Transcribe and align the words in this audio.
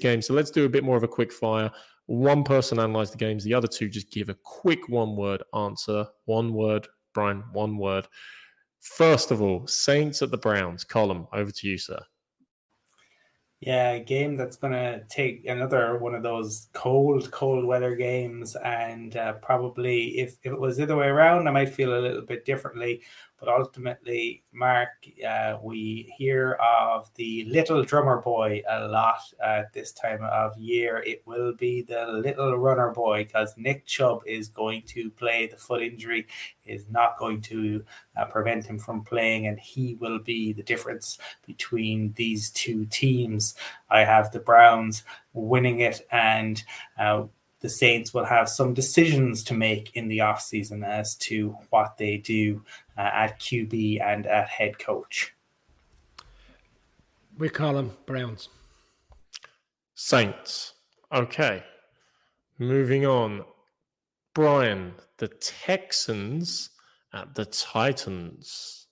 Leeds 0.00 0.02
game. 0.02 0.22
So 0.22 0.34
let's 0.34 0.50
do 0.50 0.64
a 0.64 0.68
bit 0.68 0.84
more 0.84 0.96
of 0.96 1.02
a 1.02 1.08
quick 1.08 1.32
fire. 1.32 1.70
One 2.06 2.42
person 2.42 2.80
analyze 2.80 3.10
the 3.10 3.18
games, 3.18 3.44
the 3.44 3.54
other 3.54 3.68
two 3.68 3.88
just 3.88 4.10
give 4.10 4.28
a 4.28 4.36
quick 4.42 4.88
one 4.88 5.16
word 5.16 5.42
answer. 5.54 6.06
One 6.24 6.52
word, 6.52 6.88
Brian, 7.14 7.44
one 7.52 7.76
word. 7.76 8.06
First 8.80 9.30
of 9.30 9.42
all, 9.42 9.66
Saints 9.66 10.22
at 10.22 10.30
the 10.30 10.38
Browns. 10.38 10.84
Colm, 10.84 11.28
over 11.32 11.50
to 11.50 11.68
you, 11.68 11.78
sir. 11.78 12.02
Yeah, 13.60 13.98
game 13.98 14.36
that's 14.36 14.56
going 14.56 14.72
to 14.72 15.04
take 15.10 15.46
another 15.46 15.98
one 15.98 16.14
of 16.14 16.22
those 16.22 16.68
cold, 16.72 17.30
cold 17.30 17.66
weather 17.66 17.94
games. 17.94 18.56
And 18.56 19.14
uh, 19.16 19.34
probably 19.34 20.18
if, 20.18 20.36
if 20.42 20.52
it 20.52 20.58
was 20.58 20.78
the 20.78 20.84
other 20.84 20.96
way 20.96 21.08
around, 21.08 21.46
I 21.46 21.50
might 21.50 21.74
feel 21.74 21.96
a 21.96 22.00
little 22.00 22.22
bit 22.22 22.46
differently. 22.46 23.02
But 23.40 23.48
ultimately, 23.48 24.44
Mark, 24.52 24.90
uh, 25.26 25.56
we 25.62 26.12
hear 26.18 26.58
of 26.62 27.10
the 27.14 27.46
little 27.46 27.82
drummer 27.82 28.20
boy 28.20 28.62
a 28.68 28.86
lot 28.86 29.20
at 29.42 29.72
this 29.72 29.92
time 29.92 30.22
of 30.24 30.56
year. 30.58 31.02
It 31.06 31.22
will 31.24 31.54
be 31.54 31.80
the 31.80 32.06
little 32.06 32.58
runner 32.58 32.90
boy 32.90 33.24
because 33.24 33.54
Nick 33.56 33.86
Chubb 33.86 34.20
is 34.26 34.48
going 34.48 34.82
to 34.88 35.08
play. 35.10 35.46
The 35.46 35.56
foot 35.56 35.80
injury 35.82 36.26
is 36.66 36.84
not 36.90 37.18
going 37.18 37.40
to 37.42 37.82
uh, 38.16 38.26
prevent 38.26 38.66
him 38.66 38.78
from 38.78 39.04
playing, 39.04 39.46
and 39.46 39.58
he 39.58 39.94
will 39.94 40.18
be 40.18 40.52
the 40.52 40.62
difference 40.62 41.18
between 41.46 42.12
these 42.16 42.50
two 42.50 42.84
teams. 42.86 43.54
I 43.88 44.04
have 44.04 44.30
the 44.30 44.40
Browns 44.40 45.02
winning 45.32 45.80
it, 45.80 46.06
and 46.12 46.62
uh, 46.98 47.24
the 47.60 47.68
Saints 47.68 48.12
will 48.14 48.24
have 48.24 48.48
some 48.48 48.74
decisions 48.74 49.44
to 49.44 49.54
make 49.54 49.94
in 49.94 50.08
the 50.08 50.18
offseason 50.18 50.84
as 50.84 51.14
to 51.16 51.56
what 51.68 51.98
they 51.98 52.16
do 52.16 52.62
uh, 52.96 53.02
at 53.02 53.38
QB 53.38 54.00
and 54.02 54.26
at 54.26 54.48
head 54.48 54.78
coach. 54.78 55.34
We 57.38 57.48
call 57.48 57.74
them 57.74 57.96
Browns. 58.06 58.48
Saints. 59.94 60.74
Okay. 61.12 61.62
Moving 62.58 63.06
on. 63.06 63.44
Brian, 64.34 64.94
the 65.18 65.28
Texans 65.28 66.70
at 67.12 67.34
the 67.34 67.44
Titans. 67.44 68.86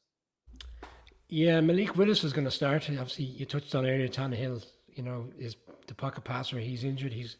Yeah, 1.28 1.60
Malik 1.60 1.96
Willis 1.96 2.22
was 2.22 2.32
going 2.32 2.46
to 2.46 2.50
start. 2.50 2.88
Obviously, 2.88 3.26
you 3.26 3.46
touched 3.46 3.74
on 3.74 3.86
earlier. 3.86 4.08
Tannehill, 4.08 4.64
you 4.94 5.02
know, 5.02 5.26
is 5.38 5.56
the 5.86 5.94
pocket 5.94 6.24
passer. 6.24 6.58
He's 6.58 6.84
injured. 6.84 7.12
He's 7.12 7.36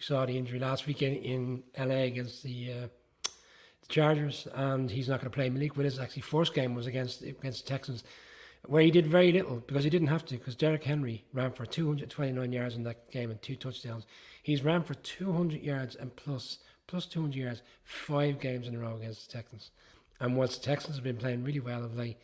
we 0.00 0.04
saw 0.04 0.24
the 0.24 0.38
injury 0.38 0.58
last 0.58 0.86
weekend 0.86 1.18
in 1.18 1.62
LA 1.78 2.04
against 2.04 2.42
the, 2.42 2.72
uh, 2.72 2.88
the 3.22 3.86
Chargers, 3.88 4.48
and 4.54 4.90
he's 4.90 5.10
not 5.10 5.20
going 5.20 5.30
to 5.30 5.34
play. 5.34 5.50
Malik 5.50 5.76
Willis' 5.76 5.98
actually 5.98 6.22
first 6.22 6.54
game 6.54 6.74
was 6.74 6.86
against 6.86 7.20
against 7.20 7.66
the 7.66 7.68
Texans, 7.68 8.02
where 8.64 8.82
he 8.82 8.90
did 8.90 9.06
very 9.06 9.30
little 9.30 9.56
because 9.66 9.84
he 9.84 9.90
didn't 9.90 10.08
have 10.08 10.24
to. 10.24 10.38
Because 10.38 10.56
Derrick 10.56 10.84
Henry 10.84 11.26
ran 11.34 11.52
for 11.52 11.66
229 11.66 12.50
yards 12.50 12.76
in 12.76 12.82
that 12.84 13.10
game 13.10 13.30
and 13.30 13.42
two 13.42 13.56
touchdowns. 13.56 14.06
He's 14.42 14.64
ran 14.64 14.84
for 14.84 14.94
200 14.94 15.60
yards 15.60 15.96
and 15.96 16.16
plus 16.16 16.60
plus 16.86 17.04
200 17.04 17.36
yards 17.36 17.62
five 17.84 18.40
games 18.40 18.66
in 18.66 18.74
a 18.74 18.78
row 18.78 18.96
against 18.96 19.26
the 19.26 19.36
Texans. 19.36 19.70
And 20.18 20.34
once 20.34 20.56
the 20.56 20.64
Texans 20.64 20.96
have 20.96 21.04
been 21.04 21.18
playing 21.18 21.44
really 21.44 21.60
well 21.60 21.84
of 21.84 21.94
late, 21.94 22.16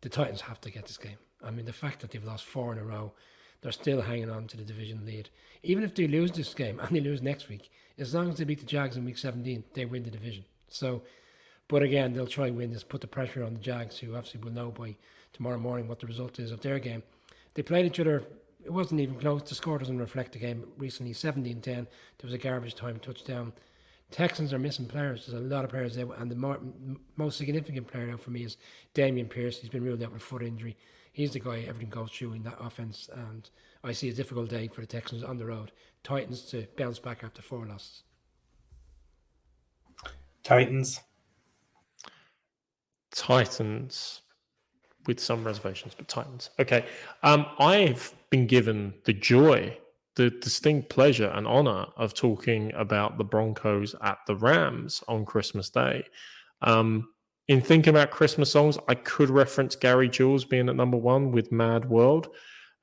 the 0.00 0.08
Titans 0.08 0.40
have 0.40 0.60
to 0.62 0.70
get 0.70 0.86
this 0.86 0.98
game. 0.98 1.18
I 1.44 1.52
mean, 1.52 1.64
the 1.64 1.72
fact 1.72 2.00
that 2.00 2.10
they've 2.10 2.24
lost 2.24 2.44
four 2.44 2.72
in 2.72 2.78
a 2.78 2.84
row 2.84 3.12
they're 3.64 3.72
still 3.72 4.02
hanging 4.02 4.28
on 4.28 4.46
to 4.46 4.58
the 4.58 4.62
division 4.62 5.06
lead. 5.06 5.30
Even 5.62 5.84
if 5.84 5.94
they 5.94 6.06
lose 6.06 6.30
this 6.30 6.52
game 6.52 6.78
and 6.82 6.94
they 6.94 7.00
lose 7.00 7.22
next 7.22 7.48
week, 7.48 7.70
as 7.98 8.14
long 8.14 8.28
as 8.28 8.36
they 8.36 8.44
beat 8.44 8.60
the 8.60 8.66
Jags 8.66 8.96
in 8.96 9.06
week 9.06 9.16
17, 9.16 9.64
they 9.72 9.86
win 9.86 10.02
the 10.02 10.10
division. 10.10 10.44
So, 10.68 11.02
but 11.66 11.82
again, 11.82 12.12
they'll 12.12 12.26
try 12.26 12.48
and 12.48 12.58
win 12.58 12.72
this, 12.72 12.84
put 12.84 13.00
the 13.00 13.06
pressure 13.06 13.42
on 13.42 13.54
the 13.54 13.60
Jags, 13.60 13.98
who 13.98 14.14
obviously 14.14 14.40
will 14.40 14.52
know 14.52 14.70
by 14.70 14.96
tomorrow 15.32 15.58
morning 15.58 15.88
what 15.88 15.98
the 15.98 16.06
result 16.06 16.38
is 16.38 16.52
of 16.52 16.60
their 16.60 16.78
game. 16.78 17.02
They 17.54 17.62
played 17.62 17.86
each 17.86 17.98
other. 17.98 18.24
It 18.62 18.72
wasn't 18.72 19.00
even 19.00 19.18
close. 19.18 19.42
The 19.42 19.54
score 19.54 19.78
doesn't 19.78 19.98
reflect 19.98 20.32
the 20.32 20.38
game 20.40 20.66
recently. 20.76 21.14
17 21.14 21.62
10. 21.62 21.74
There 21.74 21.86
was 22.22 22.34
a 22.34 22.38
garbage 22.38 22.74
time 22.74 22.98
touchdown. 22.98 23.54
Texans 24.10 24.52
are 24.52 24.58
missing 24.58 24.86
players. 24.86 25.26
There's 25.26 25.40
a 25.40 25.44
lot 25.44 25.64
of 25.64 25.70
players 25.70 25.96
there, 25.96 26.06
and 26.18 26.30
the 26.30 26.36
more, 26.36 26.60
most 27.16 27.38
significant 27.38 27.86
player 27.88 28.06
now 28.06 28.18
for 28.18 28.30
me 28.30 28.44
is 28.44 28.58
Dameon 28.94 29.30
Pierce. 29.30 29.58
He's 29.58 29.70
been 29.70 29.82
ruled 29.82 30.02
out 30.02 30.12
with 30.12 30.20
a 30.20 30.24
foot 30.24 30.42
injury 30.42 30.76
he's 31.14 31.32
the 31.32 31.38
guy 31.38 31.60
everything 31.60 31.88
goes 31.88 32.10
through 32.10 32.34
in 32.34 32.42
that 32.42 32.58
offense. 32.60 33.08
And 33.14 33.48
I 33.82 33.92
see 33.92 34.10
a 34.10 34.12
difficult 34.12 34.50
day 34.50 34.68
for 34.68 34.82
the 34.82 34.86
Texans 34.86 35.22
on 35.22 35.38
the 35.38 35.46
road. 35.46 35.72
Titans 36.02 36.42
to 36.50 36.66
bounce 36.76 36.98
back 36.98 37.24
after 37.24 37.40
four 37.40 37.64
losses. 37.64 38.02
Titans. 40.42 41.00
Titans 43.12 44.22
with 45.06 45.20
some 45.20 45.44
reservations, 45.44 45.94
but 45.94 46.08
Titans. 46.08 46.50
Okay. 46.58 46.84
Um, 47.22 47.46
I've 47.60 48.12
been 48.30 48.46
given 48.46 48.92
the 49.04 49.12
joy, 49.12 49.78
the 50.16 50.30
distinct 50.30 50.88
pleasure 50.88 51.28
and 51.28 51.46
honor 51.46 51.86
of 51.96 52.12
talking 52.12 52.72
about 52.74 53.18
the 53.18 53.24
Broncos 53.24 53.94
at 54.02 54.18
the 54.26 54.34
Rams 54.34 55.04
on 55.06 55.24
Christmas 55.24 55.70
Day. 55.70 56.04
Um, 56.60 57.08
in 57.48 57.60
thinking 57.60 57.90
about 57.90 58.10
Christmas 58.10 58.50
songs, 58.50 58.78
I 58.88 58.94
could 58.94 59.30
reference 59.30 59.76
Gary 59.76 60.08
Jules 60.08 60.44
being 60.44 60.68
at 60.68 60.76
number 60.76 60.96
one 60.96 61.30
with 61.30 61.52
Mad 61.52 61.84
World. 61.84 62.28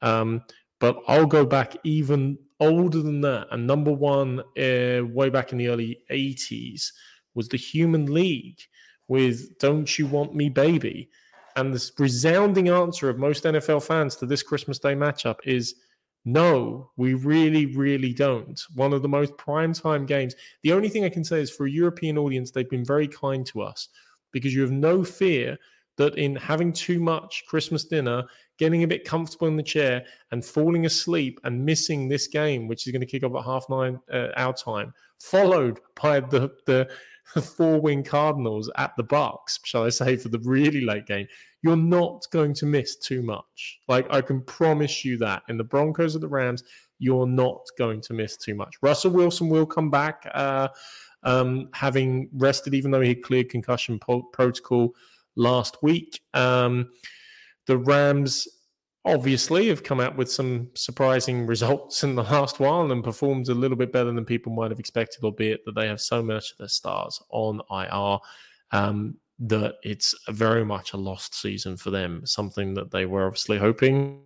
Um, 0.02 0.44
but 0.80 0.98
I'll 1.08 1.26
go 1.26 1.46
back 1.46 1.76
even 1.84 2.38
older 2.60 3.02
than 3.02 3.22
that. 3.22 3.48
And 3.52 3.66
number 3.66 3.92
one, 3.92 4.40
uh, 4.40 5.06
way 5.06 5.30
back 5.30 5.52
in 5.52 5.58
the 5.58 5.68
early 5.68 6.00
80s, 6.12 6.92
was 7.34 7.48
the 7.48 7.58
Human 7.58 8.12
League 8.12 8.60
with 9.08 9.58
Don't 9.60 9.98
You 9.98 10.08
Want 10.08 10.36
Me 10.36 10.50
Baby. 10.50 11.10
And 11.56 11.74
the 11.74 11.92
resounding 11.98 12.70
answer 12.70 13.10
of 13.10 13.18
most 13.18 13.44
NFL 13.44 13.84
fans 13.84 14.16
to 14.18 14.26
this 14.26 14.44
Christmas 14.44 14.80
Day 14.80 14.94
matchup 14.94 15.38
is 15.44 15.76
no, 16.24 16.92
we 16.98 17.16
really, 17.16 17.66
really 17.66 18.14
don't. 18.14 18.62
One 18.76 18.94
of 18.94 19.02
the 19.02 19.10
most 19.10 19.36
prime 19.38 19.74
time 19.74 20.06
games. 20.06 20.36
The 20.62 20.72
only 20.72 20.88
thing 20.88 21.04
I 21.04 21.10
can 21.10 21.24
say 21.24 21.42
is 21.42 21.50
for 21.50 21.66
a 21.66 21.72
European 21.72 22.18
audience, 22.18 22.52
they've 22.52 22.70
been 22.70 22.86
very 22.86 23.08
kind 23.08 23.46
to 23.48 23.64
us 23.64 23.90
because 24.31 24.53
you 24.53 24.62
have 24.62 24.72
no 24.72 25.03
fear 25.03 25.58
that 25.97 26.18
in 26.18 26.36
having 26.36 26.74
too 26.74 27.00
much 27.00 27.44
Christmas 27.47 27.86
dinner, 27.86 28.24
getting 28.58 28.84
a 28.84 28.88
bit 28.88 29.06
comfortable 29.06 29.47
in 29.47 29.56
the 29.56 29.64
chair, 29.64 30.03
and 30.31 30.44
falling 30.44 30.86
asleep 30.86 31.40
and 31.44 31.66
missing 31.66 32.08
this 32.08 32.28
game, 32.28 32.68
which 32.68 32.88
is 32.88 32.92
going 32.92 33.02
to 33.02 33.06
kick 33.06 33.24
off 33.24 33.36
at 33.36 33.46
half 33.46 33.66
nine 33.69 34.00
uh, 34.12 34.30
our 34.38 34.53
time, 34.53 34.94
followed 35.19 35.80
by 36.02 36.19
the 36.19 36.52
the 36.66 36.88
four 37.42 37.80
win 37.80 38.03
Cardinals 38.03 38.69
at 38.78 38.96
the 38.97 39.03
Bucks, 39.03 39.59
shall 39.64 39.84
I 39.84 39.90
say, 39.90 40.18
for 40.18 40.30
the 40.30 40.40
really 40.40 40.81
late 40.81 41.06
game, 41.06 41.28
you're 41.62 41.78
not 41.78 42.25
going 42.31 42.53
to 42.56 42.66
miss 42.66 42.98
too 42.98 43.22
much. 43.22 43.80
Like 43.88 44.08
I 44.12 44.22
can 44.22 44.42
promise 44.42 45.06
you 45.06 45.18
that. 45.19 45.44
In 45.48 45.58
the 45.58 45.63
Broncos 45.63 46.16
or 46.16 46.19
the 46.19 46.28
Rams, 46.28 46.63
you're 47.00 47.28
not 47.28 47.62
going 47.78 48.02
to 48.02 48.13
miss 48.13 48.38
too 48.38 48.56
much. 48.56 48.75
Russell 48.81 49.12
Wilson 49.12 49.50
will 49.50 49.66
come 49.66 49.90
back. 49.90 50.30
Uh, 50.34 50.68
um, 51.24 51.70
having 51.74 52.30
rested, 52.34 52.74
even 52.74 52.92
though 52.92 53.02
he 53.02 53.16
cleared 53.16 53.50
concussion 53.50 54.00
po- 54.00 54.24
protocol 54.34 54.96
last 55.36 55.82
week. 55.84 56.22
Um, 56.34 56.90
the 57.68 57.78
Rams 57.78 58.48
obviously 59.04 59.68
have 59.68 59.84
come 59.84 60.00
out 60.00 60.16
with 60.16 60.31
some 60.31 60.70
surprising 60.76 61.46
results 61.48 62.04
in 62.04 62.16
the 62.16 62.24
last 62.24 62.60
while 62.60 62.92
and 62.92 63.04
performed 63.04 63.50
a 63.50 63.54
little 63.54 63.78
bit 63.78 63.92
better 63.92 64.12
than 64.12 64.26
people 64.26 64.52
might 64.52 64.72
have 64.72 64.80
expected, 64.80 65.24
albeit 65.24 65.66
that 65.66 65.76
they 65.76 65.88
have 65.88 66.02
so 66.02 66.22
much 66.22 66.52
of 66.52 66.58
their 66.58 66.68
stars 66.68 67.22
on 67.30 67.62
IR. 67.72 68.20
Um, 68.72 69.18
that 69.44 69.76
it's 69.81 70.14
very 70.30 70.64
much 70.64 70.94
a 70.94 70.98
lost 70.98 71.34
season 71.34 71.76
for 71.76 71.90
them, 71.90 72.26
something 72.26 72.76
that 72.76 72.92
they 72.92 73.08
were 73.08 73.26
obviously 73.26 73.58
hoping. 73.58 74.22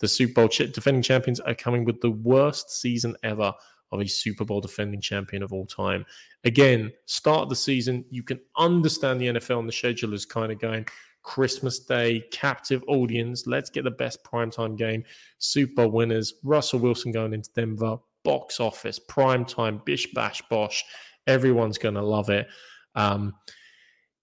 The 0.00 0.08
Super 0.08 0.34
Bowl 0.34 0.48
defending 0.48 1.02
champions 1.02 1.40
are 1.40 1.54
coming 1.54 1.84
with 1.84 2.00
the 2.00 2.10
worst 2.10 2.70
season 2.70 3.16
ever 3.22 3.54
of 3.94 4.00
a 4.00 4.08
Super 4.08 4.44
Bowl 4.44 4.60
defending 4.60 5.00
champion 5.00 5.42
of 5.42 5.52
all 5.52 5.66
time. 5.66 6.04
Again, 6.44 6.92
start 7.06 7.48
the 7.48 7.56
season, 7.56 8.04
you 8.10 8.22
can 8.22 8.40
understand 8.56 9.20
the 9.20 9.26
NFL 9.26 9.60
and 9.60 9.68
the 9.68 9.72
schedulers 9.72 10.28
kind 10.28 10.52
of 10.52 10.58
going 10.58 10.86
Christmas 11.22 11.80
Day, 11.80 12.22
captive 12.30 12.84
audience. 12.86 13.46
Let's 13.46 13.70
get 13.70 13.84
the 13.84 13.90
best 13.90 14.22
primetime 14.24 14.76
game. 14.76 15.04
Super 15.38 15.74
Bowl 15.82 15.90
winners, 15.90 16.34
Russell 16.42 16.78
Wilson 16.78 17.12
going 17.12 17.32
into 17.32 17.50
Denver, 17.54 17.96
box 18.24 18.60
office, 18.60 18.98
primetime, 18.98 19.84
bish 19.84 20.12
bash 20.12 20.42
bosh. 20.48 20.84
Everyone's 21.26 21.78
going 21.78 21.94
to 21.94 22.02
love 22.02 22.30
it. 22.30 22.46
Um, 22.94 23.34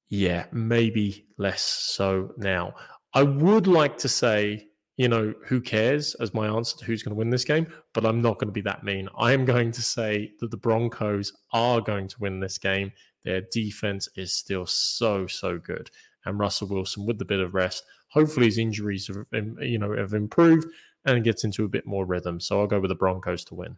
yeah, 0.09 0.45
maybe 0.51 1.27
less 1.37 1.61
so 1.61 2.31
now. 2.37 2.75
I 3.13 3.23
would 3.23 3.67
like 3.67 3.97
to 3.99 4.07
say 4.07 4.67
you 5.01 5.09
know, 5.09 5.33
who 5.47 5.59
cares 5.59 6.13
as 6.19 6.31
my 6.31 6.45
answer 6.45 6.77
to 6.77 6.85
who's 6.85 7.01
going 7.01 7.09
to 7.09 7.17
win 7.17 7.31
this 7.31 7.43
game, 7.43 7.65
but 7.91 8.05
I'm 8.05 8.21
not 8.21 8.35
going 8.35 8.49
to 8.49 8.53
be 8.53 8.61
that 8.61 8.83
mean. 8.83 9.09
I 9.17 9.33
am 9.33 9.45
going 9.45 9.71
to 9.71 9.81
say 9.81 10.33
that 10.39 10.51
the 10.51 10.57
Broncos 10.57 11.33
are 11.53 11.81
going 11.81 12.07
to 12.07 12.19
win 12.19 12.39
this 12.39 12.59
game. 12.59 12.91
Their 13.25 13.41
defense 13.51 14.07
is 14.15 14.31
still 14.31 14.67
so, 14.67 15.25
so 15.25 15.57
good. 15.57 15.89
And 16.25 16.37
Russell 16.37 16.67
Wilson, 16.67 17.07
with 17.07 17.19
a 17.19 17.25
bit 17.25 17.39
of 17.39 17.55
rest, 17.55 17.83
hopefully 18.09 18.45
his 18.45 18.59
injuries 18.59 19.07
have, 19.07 19.25
you 19.59 19.79
know, 19.79 19.97
have 19.97 20.13
improved 20.13 20.67
and 21.03 21.23
gets 21.23 21.43
into 21.43 21.65
a 21.65 21.67
bit 21.67 21.87
more 21.87 22.05
rhythm. 22.05 22.39
So 22.39 22.59
I'll 22.59 22.67
go 22.67 22.79
with 22.79 22.89
the 22.89 22.95
Broncos 22.95 23.43
to 23.45 23.55
win. 23.55 23.77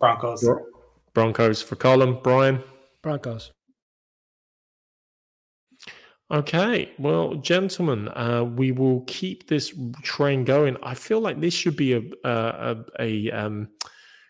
Broncos. 0.00 0.44
Broncos 1.14 1.62
for 1.62 1.76
Colin. 1.76 2.18
Brian. 2.20 2.64
Broncos. 3.00 3.52
Okay, 6.30 6.92
well, 6.98 7.36
gentlemen, 7.36 8.08
uh, 8.08 8.44
we 8.44 8.70
will 8.70 9.00
keep 9.06 9.46
this 9.46 9.72
train 10.02 10.44
going. 10.44 10.76
I 10.82 10.94
feel 10.94 11.20
like 11.20 11.40
this 11.40 11.54
should 11.54 11.76
be 11.76 11.94
a 11.94 12.02
a, 12.22 12.76
a, 13.00 13.28
a 13.28 13.30
um, 13.30 13.68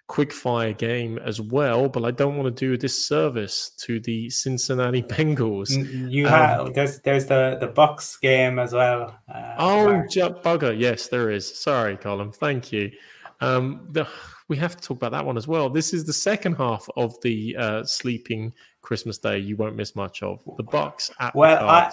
quick 0.06 0.32
fire 0.32 0.72
game 0.72 1.18
as 1.18 1.40
well, 1.40 1.88
but 1.88 2.04
I 2.04 2.12
don't 2.12 2.36
want 2.36 2.56
to 2.56 2.66
do 2.66 2.72
a 2.72 2.76
disservice 2.76 3.70
to 3.78 3.98
the 3.98 4.30
Cincinnati 4.30 5.02
Bengals. 5.14 5.70
You 6.10 6.26
um, 6.26 6.32
have 6.32 6.74
there's 6.74 7.00
there's 7.00 7.26
the 7.26 7.58
the 7.60 7.66
Bucks 7.66 8.16
game 8.16 8.60
as 8.60 8.72
well. 8.72 9.18
Uh, 9.32 9.54
oh, 9.58 10.04
bugger! 10.08 10.78
Yes, 10.78 11.08
there 11.08 11.30
is. 11.30 11.52
Sorry, 11.52 11.96
Colin. 11.96 12.30
Thank 12.30 12.70
you. 12.70 12.92
Um, 13.40 13.88
the, 13.90 14.06
we 14.48 14.56
have 14.56 14.76
to 14.76 14.82
talk 14.82 14.96
about 14.96 15.12
that 15.12 15.24
one 15.24 15.36
as 15.36 15.46
well. 15.46 15.68
This 15.68 15.92
is 15.92 16.04
the 16.04 16.12
second 16.12 16.54
half 16.54 16.88
of 16.96 17.20
the 17.20 17.54
uh, 17.56 17.84
sleeping 17.84 18.52
Christmas 18.82 19.18
Day. 19.18 19.38
You 19.38 19.56
won't 19.56 19.76
miss 19.76 19.94
much 19.94 20.22
of 20.22 20.42
the 20.56 20.62
Bucks 20.62 21.10
at 21.20 21.34
well. 21.34 21.68
I 21.68 21.92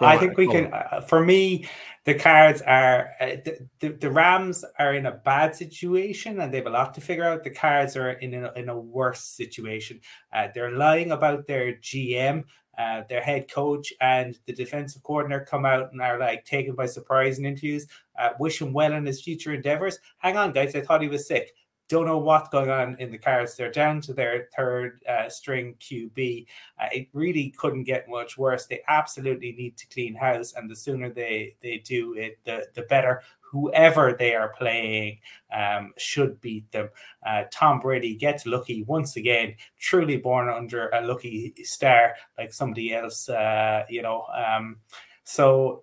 I 0.00 0.16
think 0.16 0.36
we 0.36 0.48
can. 0.48 0.72
Uh, 0.72 1.02
for 1.02 1.24
me, 1.24 1.68
the 2.04 2.14
Cards 2.14 2.62
are 2.62 3.10
uh, 3.20 3.36
the, 3.44 3.68
the, 3.80 3.88
the 3.90 4.10
Rams 4.10 4.64
are 4.78 4.94
in 4.94 5.06
a 5.06 5.12
bad 5.12 5.54
situation 5.54 6.40
and 6.40 6.52
they 6.52 6.58
have 6.58 6.66
a 6.66 6.70
lot 6.70 6.94
to 6.94 7.00
figure 7.00 7.24
out. 7.24 7.44
The 7.44 7.50
Cards 7.50 7.96
are 7.96 8.12
in 8.12 8.34
a, 8.34 8.52
in 8.54 8.68
a 8.68 8.78
worse 8.78 9.20
situation. 9.20 10.00
Uh, 10.32 10.48
they're 10.54 10.72
lying 10.72 11.12
about 11.12 11.46
their 11.46 11.74
GM. 11.74 12.44
Uh, 12.78 13.02
their 13.10 13.20
head 13.20 13.50
coach 13.50 13.92
and 14.00 14.38
the 14.46 14.54
defensive 14.54 15.02
coordinator 15.02 15.44
come 15.44 15.66
out 15.66 15.92
and 15.92 16.00
are 16.00 16.18
like 16.18 16.46
taken 16.46 16.74
by 16.74 16.86
surprise 16.86 17.38
in 17.38 17.44
interviews. 17.44 17.86
Uh, 18.18 18.30
wish 18.38 18.62
him 18.62 18.72
well 18.72 18.94
in 18.94 19.04
his 19.04 19.20
future 19.20 19.52
endeavors. 19.52 19.98
Hang 20.16 20.38
on, 20.38 20.50
guys, 20.50 20.74
I 20.74 20.80
thought 20.80 21.02
he 21.02 21.08
was 21.08 21.26
sick 21.26 21.52
don't 21.90 22.06
know 22.06 22.18
what's 22.18 22.48
going 22.48 22.70
on 22.70 22.96
in 23.00 23.10
the 23.10 23.18
cards. 23.18 23.56
They're 23.56 23.70
down 23.70 24.00
to 24.02 24.14
their 24.14 24.48
third 24.56 25.02
uh, 25.08 25.28
string 25.28 25.74
QB. 25.80 26.46
Uh, 26.80 26.86
it 26.92 27.08
really 27.12 27.52
couldn't 27.58 27.82
get 27.82 28.08
much 28.08 28.38
worse. 28.38 28.66
They 28.66 28.80
absolutely 28.86 29.52
need 29.52 29.76
to 29.76 29.88
clean 29.88 30.14
house, 30.14 30.54
and 30.54 30.70
the 30.70 30.76
sooner 30.76 31.10
they 31.10 31.56
they 31.60 31.78
do 31.78 32.14
it, 32.14 32.38
the 32.44 32.68
the 32.74 32.82
better. 32.82 33.22
Whoever 33.40 34.12
they 34.16 34.36
are 34.36 34.54
playing 34.56 35.18
um, 35.52 35.90
should 35.98 36.40
beat 36.40 36.70
them. 36.70 36.88
Uh, 37.26 37.42
Tom 37.50 37.80
Brady 37.80 38.14
gets 38.14 38.46
lucky 38.46 38.84
once 38.84 39.16
again, 39.16 39.56
truly 39.76 40.18
born 40.18 40.48
under 40.48 40.88
a 40.90 41.00
lucky 41.00 41.52
star 41.64 42.14
like 42.38 42.52
somebody 42.52 42.94
else, 42.94 43.28
uh, 43.28 43.82
you 43.88 44.02
know. 44.02 44.24
Um, 44.32 44.76
so 45.24 45.82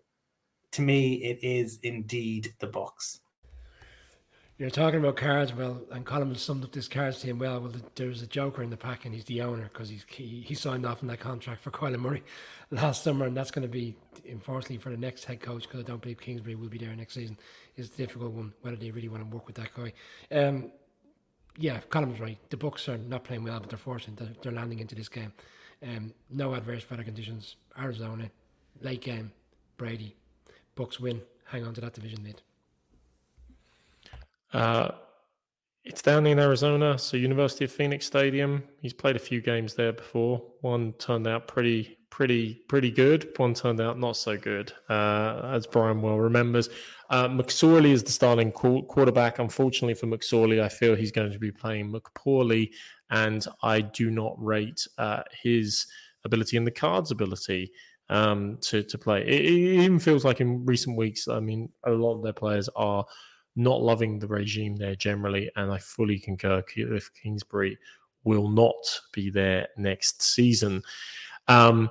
to 0.71 0.81
me, 0.81 1.15
it 1.15 1.39
is 1.43 1.79
indeed 1.83 2.53
the 2.59 2.67
Bucks. 2.67 3.19
You're 4.57 4.71
talking 4.71 4.99
about 4.99 5.17
cards, 5.17 5.53
well, 5.53 5.81
and 5.91 6.03
Colin 6.03 6.33
summed 6.33 6.63
up 6.63 6.71
this 6.71 6.87
cards 6.87 7.21
team 7.21 7.37
well. 7.37 7.59
Well, 7.59 7.73
there's 7.93 8.23
a 8.23 8.27
joker 8.27 8.63
in 8.63 8.71
the 8.71 8.77
pack, 8.77 9.05
and 9.05 9.13
he's 9.13 9.25
the 9.25 9.43
owner 9.43 9.69
because 9.71 9.87
he's 9.87 10.03
he, 10.09 10.41
he 10.41 10.55
signed 10.55 10.83
off 10.83 11.03
on 11.03 11.09
that 11.09 11.19
contract 11.19 11.61
for 11.61 11.69
Kyler 11.69 11.99
Murray 11.99 12.23
last 12.71 13.03
summer, 13.03 13.27
and 13.27 13.37
that's 13.37 13.51
going 13.51 13.61
to 13.61 13.71
be 13.71 13.95
unfortunately 14.27 14.77
for 14.77 14.89
the 14.89 14.97
next 14.97 15.25
head 15.25 15.41
coach 15.41 15.63
because 15.63 15.81
I 15.81 15.83
don't 15.83 16.01
believe 16.01 16.19
Kingsbury 16.19 16.55
will 16.55 16.69
be 16.69 16.79
there 16.79 16.95
next 16.95 17.13
season. 17.13 17.37
Is 17.75 17.93
a 17.93 17.97
difficult 17.97 18.31
one 18.31 18.51
whether 18.61 18.77
they 18.77 18.89
really 18.89 19.09
want 19.09 19.29
to 19.29 19.35
work 19.35 19.45
with 19.45 19.57
that 19.57 19.69
guy. 19.75 19.93
Um, 20.35 20.71
yeah, 21.55 21.79
Colin's 21.89 22.19
right. 22.19 22.39
The 22.49 22.57
Bucks 22.57 22.89
are 22.89 22.97
not 22.97 23.25
playing 23.25 23.43
well, 23.43 23.59
but 23.59 23.69
they're 23.69 23.77
fortunate 23.77 24.41
they're 24.41 24.51
landing 24.51 24.79
into 24.79 24.95
this 24.95 25.07
game. 25.07 25.33
Um, 25.83 26.15
no 26.31 26.55
adverse 26.55 26.89
weather 26.89 27.03
conditions. 27.03 27.57
Arizona, 27.79 28.31
late 28.81 29.01
game, 29.01 29.33
Brady, 29.77 30.15
Bucks 30.73 30.99
win. 30.99 31.21
Hang 31.45 31.63
on 31.63 31.75
to 31.75 31.81
that 31.81 31.93
division 31.93 32.23
lead. 32.23 32.41
Uh, 34.53 34.91
it's 35.83 36.01
down 36.01 36.27
in 36.27 36.37
Arizona, 36.37 36.97
so 36.99 37.15
University 37.15 37.63
of 37.63 37.71
Phoenix 37.71 38.05
Stadium. 38.05 38.61
He's 38.81 38.93
played 38.93 39.15
a 39.15 39.19
few 39.19 39.39
games 39.39 39.73
there 39.73 39.93
before. 39.93 40.43
One 40.59 40.91
turned 40.93 41.27
out 41.27 41.47
pretty, 41.47 41.97
pretty, 42.09 42.55
pretty 42.67 42.91
good. 42.91 43.29
One 43.37 43.53
turned 43.53 43.79
out 43.79 43.97
not 43.97 44.17
so 44.17 44.35
good, 44.35 44.73
uh, 44.89 45.43
as 45.45 45.65
Brian 45.65 46.01
well 46.01 46.17
remembers. 46.17 46.69
Uh, 47.09 47.29
McSorley 47.29 47.91
is 47.91 48.03
the 48.03 48.11
starting 48.11 48.51
quarterback. 48.51 49.39
Unfortunately 49.39 49.93
for 49.93 50.07
McSorley, 50.07 50.61
I 50.61 50.67
feel 50.67 50.93
he's 50.93 51.13
going 51.13 51.31
to 51.31 51.39
be 51.39 51.53
playing 51.53 51.93
McPoorly, 51.93 52.71
and 53.09 53.45
I 53.63 53.79
do 53.79 54.11
not 54.11 54.35
rate 54.43 54.85
uh, 54.97 55.23
his 55.41 55.87
ability 56.25 56.57
and 56.57 56.67
the 56.67 56.71
cards 56.71 57.11
ability 57.11 57.71
um, 58.09 58.57
to 58.61 58.83
to 58.83 58.97
play. 58.97 59.21
It, 59.21 59.45
it 59.45 59.83
even 59.83 59.99
feels 59.99 60.25
like 60.25 60.41
in 60.41 60.65
recent 60.65 60.97
weeks, 60.97 61.29
I 61.29 61.39
mean, 61.39 61.69
a 61.85 61.91
lot 61.91 62.15
of 62.15 62.23
their 62.23 62.33
players 62.33 62.67
are 62.75 63.05
not 63.57 63.81
loving 63.81 64.19
the 64.19 64.27
regime 64.27 64.75
there 64.75 64.95
generally, 64.95 65.49
and 65.55 65.71
I 65.71 65.77
fully 65.79 66.19
concur 66.19 66.63
with 66.77 67.09
Kingsbury 67.13 67.77
will 68.23 68.49
not 68.49 69.01
be 69.13 69.29
there 69.29 69.67
next 69.77 70.21
season. 70.21 70.83
Um, 71.47 71.89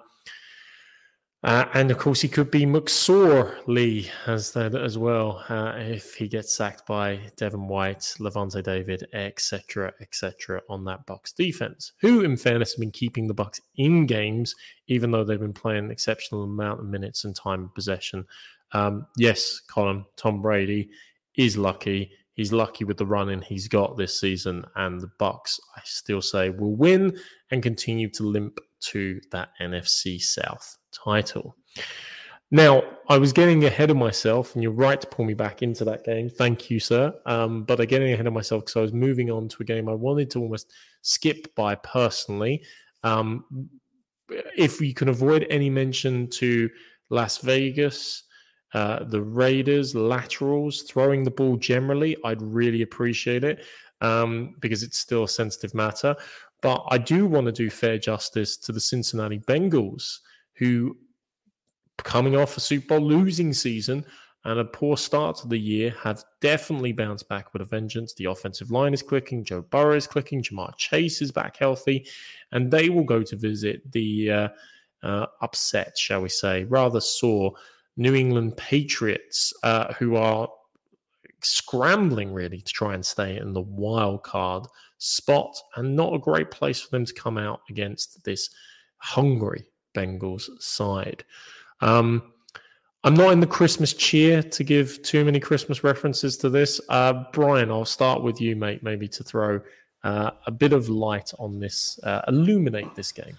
uh, 1.42 1.66
and 1.74 1.90
of 1.90 1.98
course, 1.98 2.20
he 2.20 2.28
could 2.28 2.50
be 2.50 2.66
McSorley 2.66 4.08
as 4.26 4.50
that 4.52 4.74
as 4.74 4.98
well 4.98 5.44
uh, 5.48 5.74
if 5.76 6.14
he 6.14 6.26
gets 6.26 6.52
sacked 6.52 6.86
by 6.86 7.20
Devin 7.36 7.68
White, 7.68 8.14
Lavonte 8.18 8.62
David, 8.62 9.06
etc., 9.12 9.92
etc. 10.00 10.60
on 10.68 10.84
that 10.86 11.06
Bucks 11.06 11.32
defense. 11.32 11.92
Who, 12.00 12.22
in 12.22 12.36
fairness, 12.36 12.72
have 12.72 12.80
been 12.80 12.90
keeping 12.90 13.28
the 13.28 13.34
Bucks 13.34 13.60
in 13.76 14.06
games, 14.06 14.56
even 14.88 15.10
though 15.10 15.24
they've 15.24 15.38
been 15.38 15.52
playing 15.52 15.84
an 15.84 15.90
exceptional 15.90 16.42
amount 16.42 16.80
of 16.80 16.86
minutes 16.86 17.24
and 17.24 17.36
time 17.36 17.64
of 17.64 17.74
possession. 17.74 18.26
Um, 18.72 19.06
yes, 19.16 19.60
Colin, 19.68 20.04
Tom 20.16 20.42
Brady 20.42 20.90
is 21.36 21.56
lucky. 21.56 22.10
He's 22.34 22.52
lucky 22.52 22.84
with 22.84 22.98
the 22.98 23.06
running 23.06 23.40
he's 23.40 23.66
got 23.66 23.96
this 23.96 24.20
season, 24.20 24.64
and 24.74 25.00
the 25.00 25.10
Bucks, 25.18 25.58
I 25.76 25.80
still 25.84 26.20
say, 26.20 26.50
will 26.50 26.76
win 26.76 27.18
and 27.50 27.62
continue 27.62 28.10
to 28.10 28.24
limp 28.24 28.58
to 28.80 29.20
that 29.32 29.50
NFC 29.60 30.20
South 30.20 30.76
title. 30.92 31.56
Now, 32.50 32.84
I 33.08 33.18
was 33.18 33.32
getting 33.32 33.64
ahead 33.64 33.90
of 33.90 33.96
myself, 33.96 34.54
and 34.54 34.62
you're 34.62 34.72
right 34.72 35.00
to 35.00 35.06
pull 35.06 35.24
me 35.24 35.34
back 35.34 35.62
into 35.62 35.84
that 35.86 36.04
game. 36.04 36.28
Thank 36.28 36.70
you, 36.70 36.78
sir. 36.78 37.12
Um, 37.26 37.64
but 37.64 37.80
I'm 37.80 37.86
getting 37.86 38.12
ahead 38.12 38.26
of 38.26 38.32
myself 38.32 38.64
because 38.64 38.76
I 38.76 38.82
was 38.82 38.92
moving 38.92 39.30
on 39.30 39.48
to 39.48 39.56
a 39.60 39.64
game 39.64 39.88
I 39.88 39.94
wanted 39.94 40.30
to 40.32 40.40
almost 40.40 40.72
skip 41.02 41.52
by 41.56 41.74
personally. 41.74 42.62
Um, 43.02 43.44
if 44.56 44.78
we 44.78 44.92
can 44.92 45.08
avoid 45.08 45.46
any 45.50 45.70
mention 45.70 46.28
to 46.30 46.70
Las 47.10 47.38
Vegas, 47.38 48.24
uh, 48.74 49.04
the 49.04 49.22
Raiders 49.22 49.94
laterals, 49.94 50.82
throwing 50.82 51.22
the 51.22 51.30
ball 51.30 51.56
generally, 51.56 52.16
I'd 52.24 52.42
really 52.42 52.82
appreciate 52.82 53.44
it 53.44 53.64
um, 54.00 54.56
because 54.60 54.82
it's 54.82 54.98
still 54.98 55.24
a 55.24 55.28
sensitive 55.28 55.74
matter. 55.74 56.16
But 56.62 56.84
I 56.90 56.98
do 56.98 57.26
want 57.26 57.46
to 57.46 57.52
do 57.52 57.70
fair 57.70 57.98
justice 57.98 58.56
to 58.58 58.72
the 58.72 58.80
Cincinnati 58.80 59.38
Bengals, 59.38 60.18
who, 60.54 60.96
coming 61.98 62.36
off 62.36 62.56
a 62.56 62.60
Super 62.60 62.98
Bowl 62.98 63.06
losing 63.06 63.52
season 63.52 64.04
and 64.44 64.60
a 64.60 64.64
poor 64.64 64.96
start 64.96 65.36
to 65.36 65.48
the 65.48 65.58
year, 65.58 65.94
have 66.02 66.24
definitely 66.40 66.92
bounced 66.92 67.28
back 67.28 67.52
with 67.52 67.62
a 67.62 67.64
vengeance. 67.64 68.14
The 68.14 68.26
offensive 68.26 68.70
line 68.70 68.94
is 68.94 69.02
clicking, 69.02 69.44
Joe 69.44 69.62
Burrow 69.62 69.96
is 69.96 70.06
clicking, 70.06 70.42
Ja'Marr 70.42 70.76
Chase 70.76 71.20
is 71.20 71.32
back 71.32 71.56
healthy, 71.56 72.06
and 72.52 72.70
they 72.70 72.88
will 72.88 73.04
go 73.04 73.22
to 73.22 73.36
visit 73.36 73.90
the 73.92 74.30
uh, 74.30 74.48
uh, 75.02 75.26
upset, 75.42 75.96
shall 75.98 76.22
we 76.22 76.28
say, 76.28 76.64
rather 76.64 77.00
sore 77.00 77.54
New 77.96 78.14
England 78.14 78.56
Patriots, 78.56 79.52
uh, 79.62 79.92
who 79.94 80.16
are 80.16 80.48
scrambling 81.42 82.32
really 82.32 82.60
to 82.60 82.72
try 82.72 82.94
and 82.94 83.04
stay 83.04 83.36
in 83.36 83.52
the 83.52 83.60
wild 83.60 84.22
card 84.22 84.66
spot, 84.98 85.56
and 85.76 85.94
not 85.94 86.14
a 86.14 86.18
great 86.18 86.50
place 86.50 86.80
for 86.80 86.90
them 86.90 87.04
to 87.04 87.14
come 87.14 87.38
out 87.38 87.60
against 87.70 88.24
this 88.24 88.50
hungry 88.98 89.64
Bengals 89.94 90.48
side. 90.60 91.24
Um, 91.80 92.32
I'm 93.04 93.14
not 93.14 93.32
in 93.32 93.40
the 93.40 93.46
Christmas 93.46 93.92
cheer 93.92 94.42
to 94.42 94.64
give 94.64 95.00
too 95.02 95.24
many 95.24 95.38
Christmas 95.38 95.84
references 95.84 96.36
to 96.38 96.50
this. 96.50 96.80
Uh, 96.88 97.24
Brian, 97.32 97.70
I'll 97.70 97.84
start 97.84 98.22
with 98.22 98.40
you, 98.40 98.56
mate, 98.56 98.82
maybe 98.82 99.06
to 99.08 99.22
throw 99.22 99.60
uh, 100.02 100.30
a 100.46 100.50
bit 100.50 100.72
of 100.72 100.88
light 100.88 101.32
on 101.38 101.60
this, 101.60 102.00
uh, 102.02 102.22
illuminate 102.28 102.94
this 102.94 103.12
game. 103.12 103.38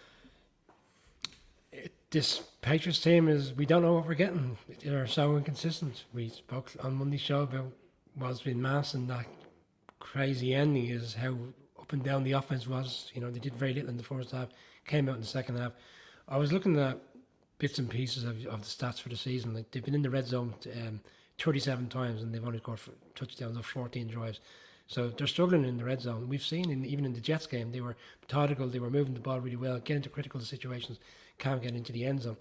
This 2.10 2.40
Patriots 2.62 3.02
team 3.02 3.28
is 3.28 3.54
we 3.54 3.66
don't 3.66 3.82
know 3.82 3.96
what 3.96 4.08
we're 4.08 4.14
getting. 4.14 4.58
They're 4.82 5.08
so 5.08 5.36
inconsistent. 5.36 6.06
We 6.14 6.30
spoke 6.30 6.72
on 6.82 6.94
Monday's 6.96 7.20
show 7.20 7.42
about 7.42 7.74
what's 8.16 8.42
been 8.42 8.62
mass 8.62 8.94
and 8.94 9.10
that 9.10 9.26
crazy 10.00 10.54
ending 10.54 10.86
is 10.86 11.16
how 11.16 11.36
up 11.78 11.92
and 11.92 12.02
down 12.02 12.24
the 12.24 12.32
offense 12.32 12.66
was. 12.66 13.12
You 13.14 13.20
know, 13.20 13.30
they 13.30 13.40
did 13.40 13.56
very 13.56 13.74
little 13.74 13.90
in 13.90 13.98
the 13.98 14.04
first 14.04 14.32
half, 14.32 14.48
came 14.86 15.10
out 15.10 15.16
in 15.16 15.22
the 15.22 15.28
second 15.28 15.58
half. 15.58 15.74
I 16.30 16.38
was 16.38 16.54
looking 16.54 16.80
at 16.80 16.98
bits 17.58 17.78
and 17.78 17.90
pieces 17.90 18.24
of, 18.24 18.46
of 18.46 18.62
the 18.62 18.68
stats 18.68 19.02
for 19.02 19.10
the 19.10 19.18
season. 19.18 19.54
Like 19.54 19.72
they've 19.72 19.84
been 19.84 19.94
in 19.94 20.02
the 20.02 20.10
red 20.10 20.28
zone 20.28 20.54
um, 20.88 21.02
37 21.40 21.90
times 21.90 22.24
and 22.24 22.34
they've 22.34 22.46
only 22.46 22.60
scored 22.60 22.80
touchdowns 23.16 23.58
of 23.58 23.66
14 23.66 24.08
drives. 24.08 24.40
So 24.88 25.10
they're 25.10 25.28
struggling 25.28 25.66
in 25.66 25.78
the 25.78 25.84
red 25.84 26.02
zone. 26.02 26.30
We've 26.30 26.44
seen 26.44 26.70
in, 26.70 26.86
even 26.86 27.06
in 27.06 27.14
the 27.14 27.20
Jets 27.20 27.46
game, 27.46 27.72
they 27.72 27.82
were 27.82 27.98
methodical, 28.22 28.68
they 28.68 28.80
were 28.80 28.90
moving 28.90 29.14
the 29.14 29.20
ball 29.20 29.40
really 29.42 29.58
well, 29.58 29.80
getting 29.80 29.98
into 29.98 30.10
critical 30.10 30.40
situations, 30.40 31.00
can't 31.38 31.62
get 31.62 31.76
into 31.76 31.92
the 31.92 32.06
end 32.06 32.22
zone 32.22 32.38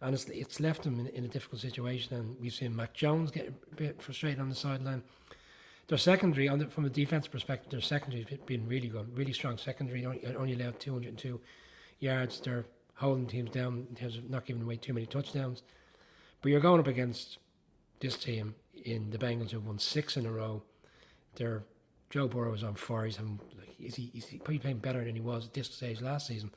and 0.00 0.14
it's, 0.14 0.24
it's 0.28 0.60
left 0.60 0.82
them 0.82 0.98
in, 0.98 1.06
in, 1.08 1.24
a 1.24 1.28
difficult 1.28 1.60
situation. 1.60 2.16
And 2.16 2.36
we've 2.40 2.54
seen 2.54 2.74
Mac 2.74 2.94
Jones 2.94 3.30
get 3.30 3.48
a 3.48 3.74
bit 3.74 4.00
frustrated 4.00 4.40
on 4.40 4.48
the 4.48 4.54
sideline. 4.54 5.02
Their 5.88 5.98
secondary, 5.98 6.48
on 6.48 6.58
the, 6.58 6.66
from 6.66 6.84
a 6.84 6.90
defense 6.90 7.26
perspective, 7.26 7.70
their 7.70 7.80
secondary 7.80 8.24
has 8.28 8.38
been 8.40 8.66
really 8.66 8.88
good, 8.88 9.16
really 9.16 9.32
strong 9.32 9.58
secondary. 9.58 10.06
Only, 10.06 10.24
only 10.36 10.54
allowed 10.54 10.80
202 10.80 11.40
yards. 11.98 12.40
They're 12.40 12.64
holding 12.94 13.26
teams 13.26 13.50
down 13.50 13.86
in 13.90 13.96
terms 13.96 14.16
of 14.16 14.30
not 14.30 14.46
giving 14.46 14.62
away 14.62 14.76
too 14.76 14.94
many 14.94 15.06
touchdowns. 15.06 15.62
But 16.40 16.50
you're 16.50 16.60
going 16.60 16.80
up 16.80 16.86
against 16.86 17.38
this 17.98 18.16
team 18.16 18.54
in 18.84 19.10
the 19.10 19.18
Bengals 19.18 19.50
who've 19.50 19.66
won 19.66 19.78
six 19.78 20.16
in 20.16 20.24
a 20.24 20.32
row. 20.32 20.62
They're 21.34 21.64
Joe 22.10 22.28
Burrow 22.28 22.52
is 22.52 22.64
on 22.64 22.74
four. 22.74 23.04
He's, 23.04 23.16
having, 23.16 23.40
like, 23.58 23.74
is 23.80 23.94
he, 23.94 24.10
is 24.14 24.26
he 24.26 24.38
probably 24.38 24.58
playing 24.58 24.78
better 24.78 25.04
than 25.04 25.14
he 25.14 25.20
was 25.20 25.46
at 25.46 25.54
this 25.54 25.68
stage 25.68 26.00
last 26.00 26.26
season. 26.26 26.50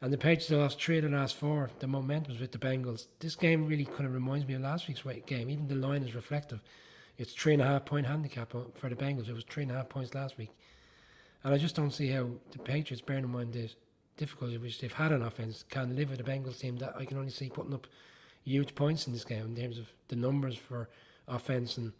And 0.00 0.12
the 0.12 0.18
Patriots 0.18 0.50
lost 0.50 0.82
three 0.82 0.98
of 0.98 1.04
the 1.04 1.10
last 1.10 1.36
four. 1.36 1.70
The 1.78 1.86
momentum's 1.86 2.40
with 2.40 2.52
the 2.52 2.58
Bengals. 2.58 3.06
This 3.20 3.36
game 3.36 3.66
really 3.66 3.84
kind 3.84 4.04
of 4.04 4.12
reminds 4.12 4.46
me 4.46 4.54
of 4.54 4.60
last 4.60 4.88
week's 4.88 5.02
game. 5.26 5.48
Even 5.48 5.68
the 5.68 5.76
line 5.76 6.02
is 6.02 6.14
reflective. 6.14 6.60
It's 7.16 7.32
three 7.32 7.54
and 7.54 7.62
a 7.62 7.66
half 7.66 7.84
point 7.84 8.06
handicap 8.06 8.50
for 8.50 8.88
the 8.88 8.96
Bengals. 8.96 9.28
It 9.28 9.34
was 9.34 9.44
three 9.44 9.62
and 9.62 9.72
a 9.72 9.76
half 9.76 9.88
points 9.88 10.14
last 10.14 10.36
week. 10.36 10.50
And 11.44 11.54
I 11.54 11.58
just 11.58 11.76
don't 11.76 11.92
see 11.92 12.08
how 12.08 12.28
the 12.50 12.58
Patriots, 12.58 13.00
bearing 13.00 13.24
in 13.24 13.30
mind 13.30 13.52
the 13.52 13.70
difficulty 14.16 14.58
which 14.58 14.80
they've 14.80 14.92
had 14.92 15.12
on 15.12 15.22
offense, 15.22 15.64
can 15.68 15.94
live 15.94 16.10
with 16.10 16.20
a 16.20 16.24
Bengals 16.24 16.58
team 16.58 16.76
that 16.78 16.94
I 16.98 17.04
can 17.04 17.16
only 17.16 17.30
see 17.30 17.48
putting 17.48 17.74
up 17.74 17.86
huge 18.44 18.74
points 18.74 19.06
in 19.06 19.12
this 19.12 19.24
game 19.24 19.44
in 19.44 19.56
terms 19.56 19.78
of 19.78 19.86
the 20.08 20.16
numbers 20.16 20.56
for 20.56 20.88
offense 21.28 21.78
and 21.78 21.92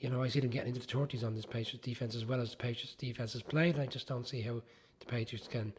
you 0.00 0.08
know, 0.08 0.22
I 0.22 0.28
see 0.28 0.40
them 0.40 0.50
getting 0.50 0.74
into 0.74 0.86
the 0.86 0.92
30s 0.92 1.24
on 1.24 1.34
this 1.34 1.44
Patriots 1.44 1.84
defense 1.84 2.14
as 2.14 2.24
well 2.24 2.40
as 2.40 2.50
the 2.52 2.56
Patriots 2.56 2.94
defense 2.94 3.34
has 3.34 3.42
played. 3.42 3.74
And 3.74 3.82
I 3.82 3.86
just 3.86 4.06
don't 4.06 4.26
see 4.26 4.40
how 4.40 4.62
the 4.98 5.06
Patriots 5.06 5.48
can 5.48 5.72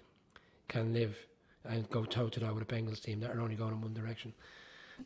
can 0.68 0.94
live 0.94 1.18
and 1.66 1.90
go 1.90 2.06
toe 2.06 2.30
to 2.30 2.40
toe 2.40 2.54
with 2.54 2.64
a 2.64 2.66
Bengals 2.74 3.02
team 3.02 3.20
that 3.20 3.32
are 3.32 3.42
only 3.42 3.56
going 3.56 3.74
in 3.74 3.82
one 3.82 3.94
direction. 3.94 4.34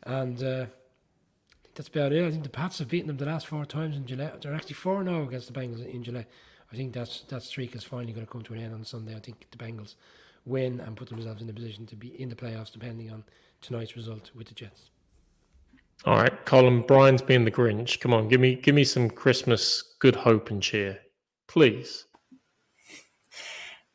And 0.04 0.42
uh, 0.42 0.66
that's 1.74 1.88
about 1.88 2.12
it. 2.12 2.24
I 2.24 2.30
think 2.30 2.44
the 2.44 2.48
Pats 2.48 2.78
have 2.78 2.88
beaten 2.88 3.08
them 3.08 3.16
the 3.16 3.26
last 3.26 3.46
four 3.46 3.64
times 3.64 3.96
in 3.96 4.06
July. 4.06 4.32
They're 4.40 4.54
actually 4.54 4.74
4 4.74 5.04
0 5.04 5.26
against 5.26 5.52
the 5.52 5.58
Bengals 5.58 5.86
in 5.86 6.04
July. 6.04 6.26
I 6.72 6.76
think 6.76 6.92
that's 6.92 7.22
that 7.22 7.42
streak 7.42 7.74
is 7.74 7.84
finally 7.84 8.12
going 8.12 8.26
to 8.26 8.32
come 8.32 8.42
to 8.42 8.54
an 8.54 8.60
end 8.60 8.74
on 8.74 8.84
Sunday. 8.84 9.14
I 9.14 9.20
think 9.20 9.46
the 9.50 9.58
Bengals 9.58 9.94
win 10.44 10.80
and 10.80 10.96
put 10.96 11.08
themselves 11.08 11.42
in 11.42 11.50
a 11.50 11.52
position 11.52 11.86
to 11.86 11.96
be 11.96 12.08
in 12.20 12.28
the 12.28 12.36
playoffs, 12.36 12.72
depending 12.72 13.10
on 13.10 13.24
tonight's 13.60 13.96
result 13.96 14.30
with 14.34 14.48
the 14.48 14.54
Jets. 14.54 14.90
All 16.04 16.16
right, 16.16 16.44
Colin. 16.44 16.82
Brian's 16.82 17.22
being 17.22 17.44
the 17.44 17.50
Grinch. 17.50 18.00
Come 18.00 18.14
on, 18.14 18.28
give 18.28 18.40
me 18.40 18.54
give 18.54 18.74
me 18.74 18.84
some 18.84 19.10
Christmas 19.10 19.94
good 19.98 20.14
hope 20.14 20.50
and 20.50 20.62
cheer, 20.62 20.98
please. 21.48 22.06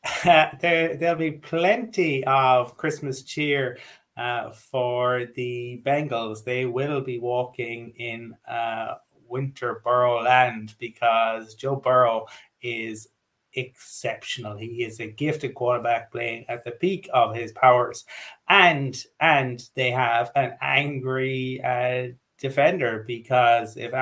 there, 0.23 0.97
there'll 0.97 1.15
be 1.15 1.31
plenty 1.31 2.23
of 2.25 2.75
Christmas 2.75 3.23
cheer 3.23 3.77
uh, 4.17 4.49
for 4.49 5.25
the 5.35 5.81
Bengals. 5.85 6.43
They 6.43 6.65
will 6.65 7.01
be 7.01 7.19
walking 7.19 7.93
in 7.97 8.35
uh, 8.47 8.95
winter 9.27 9.81
Burrow 9.83 10.23
land 10.23 10.75
because 10.79 11.55
Joe 11.55 11.75
Burrow 11.75 12.25
is 12.61 13.07
exceptional. 13.53 14.57
He 14.57 14.83
is 14.83 14.99
a 14.99 15.07
gifted 15.07 15.55
quarterback 15.55 16.11
playing 16.11 16.45
at 16.49 16.63
the 16.63 16.71
peak 16.71 17.09
of 17.13 17.35
his 17.35 17.51
powers, 17.51 18.05
and 18.49 18.95
and 19.19 19.63
they 19.75 19.91
have 19.91 20.31
an 20.35 20.57
angry 20.61 21.61
uh, 21.63 22.13
defender 22.39 23.03
because 23.07 23.77
if 23.77 23.93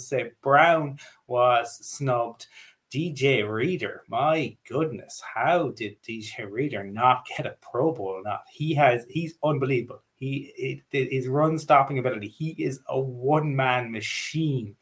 St. 0.00 0.40
Brown 0.42 0.98
was 1.26 1.74
snubbed. 1.86 2.46
DJ 2.90 3.46
Reader, 3.46 4.04
my 4.08 4.56
goodness, 4.66 5.22
how 5.34 5.72
did 5.72 6.02
DJ 6.02 6.50
Reader 6.50 6.84
not 6.84 7.26
get 7.36 7.44
a 7.44 7.54
Pro 7.60 7.92
Bowl? 7.92 8.22
Not 8.24 8.44
he 8.50 8.72
has, 8.76 9.04
he's 9.10 9.34
unbelievable. 9.44 10.02
He 10.14 10.80
it, 10.90 11.10
his 11.12 11.28
run 11.28 11.58
stopping 11.58 11.98
ability. 11.98 12.28
He 12.28 12.50
is 12.52 12.80
a 12.88 12.98
one 12.98 13.54
man 13.54 13.92
machine, 13.92 14.74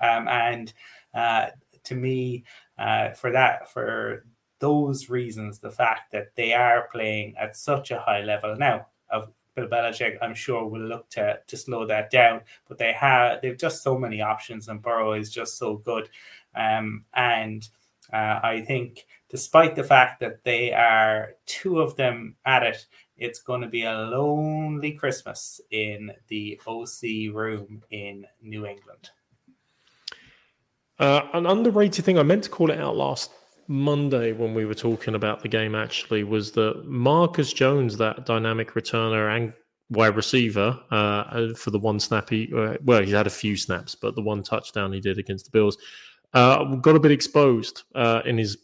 um, 0.00 0.28
and 0.28 0.72
uh, 1.14 1.46
to 1.84 1.94
me, 1.94 2.44
uh, 2.78 3.10
for 3.10 3.30
that, 3.32 3.70
for 3.70 4.24
those 4.58 5.10
reasons, 5.10 5.58
the 5.58 5.70
fact 5.70 6.12
that 6.12 6.34
they 6.36 6.52
are 6.52 6.88
playing 6.90 7.34
at 7.36 7.56
such 7.56 7.90
a 7.90 8.00
high 8.00 8.22
level 8.22 8.56
now 8.56 8.86
of 9.10 9.32
Bill 9.54 9.68
Belichick, 9.68 10.16
I'm 10.20 10.34
sure 10.34 10.66
will 10.66 10.80
look 10.80 11.08
to 11.10 11.38
to 11.46 11.56
slow 11.56 11.86
that 11.86 12.10
down. 12.10 12.40
But 12.68 12.78
they 12.78 12.92
have 12.92 13.40
they've 13.40 13.58
just 13.58 13.82
so 13.82 13.98
many 13.98 14.20
options, 14.20 14.68
and 14.68 14.82
Burrow 14.82 15.12
is 15.12 15.30
just 15.30 15.58
so 15.58 15.76
good. 15.76 16.08
Um, 16.54 17.04
and 17.14 17.68
uh, 18.12 18.40
I 18.42 18.64
think, 18.66 19.06
despite 19.28 19.76
the 19.76 19.84
fact 19.84 20.20
that 20.20 20.44
they 20.44 20.72
are 20.72 21.34
two 21.46 21.80
of 21.80 21.96
them 21.96 22.36
at 22.44 22.62
it, 22.62 22.86
it's 23.16 23.40
going 23.40 23.60
to 23.60 23.68
be 23.68 23.84
a 23.84 23.94
lonely 23.94 24.92
Christmas 24.92 25.60
in 25.70 26.12
the 26.28 26.60
OC 26.66 27.32
room 27.32 27.82
in 27.90 28.26
New 28.42 28.66
England. 28.66 29.10
Uh, 30.98 31.22
an 31.32 31.46
underrated 31.46 32.04
thing 32.04 32.18
I 32.18 32.22
meant 32.22 32.44
to 32.44 32.50
call 32.50 32.70
it 32.70 32.78
out 32.78 32.96
last 32.96 33.30
Monday 33.66 34.32
when 34.32 34.54
we 34.54 34.64
were 34.64 34.74
talking 34.74 35.14
about 35.14 35.42
the 35.42 35.48
game 35.48 35.74
actually 35.74 36.22
was 36.22 36.52
that 36.52 36.84
Marcus 36.86 37.52
Jones, 37.52 37.96
that 37.96 38.26
dynamic 38.26 38.72
returner 38.72 39.34
and 39.34 39.52
wide 39.90 40.16
receiver, 40.16 40.78
uh, 40.90 41.54
for 41.54 41.70
the 41.70 41.78
one 41.78 41.98
snap 41.98 42.30
he, 42.30 42.52
uh, 42.54 42.76
well, 42.84 43.02
he's 43.02 43.12
had 43.12 43.26
a 43.26 43.30
few 43.30 43.56
snaps, 43.56 43.94
but 43.94 44.14
the 44.14 44.22
one 44.22 44.42
touchdown 44.42 44.92
he 44.92 45.00
did 45.00 45.18
against 45.18 45.46
the 45.46 45.50
Bills, 45.50 45.76
uh, 46.32 46.64
got 46.76 46.96
a 46.96 47.00
bit 47.00 47.12
exposed 47.12 47.82
uh, 47.94 48.20
in 48.24 48.38
his 48.38 48.58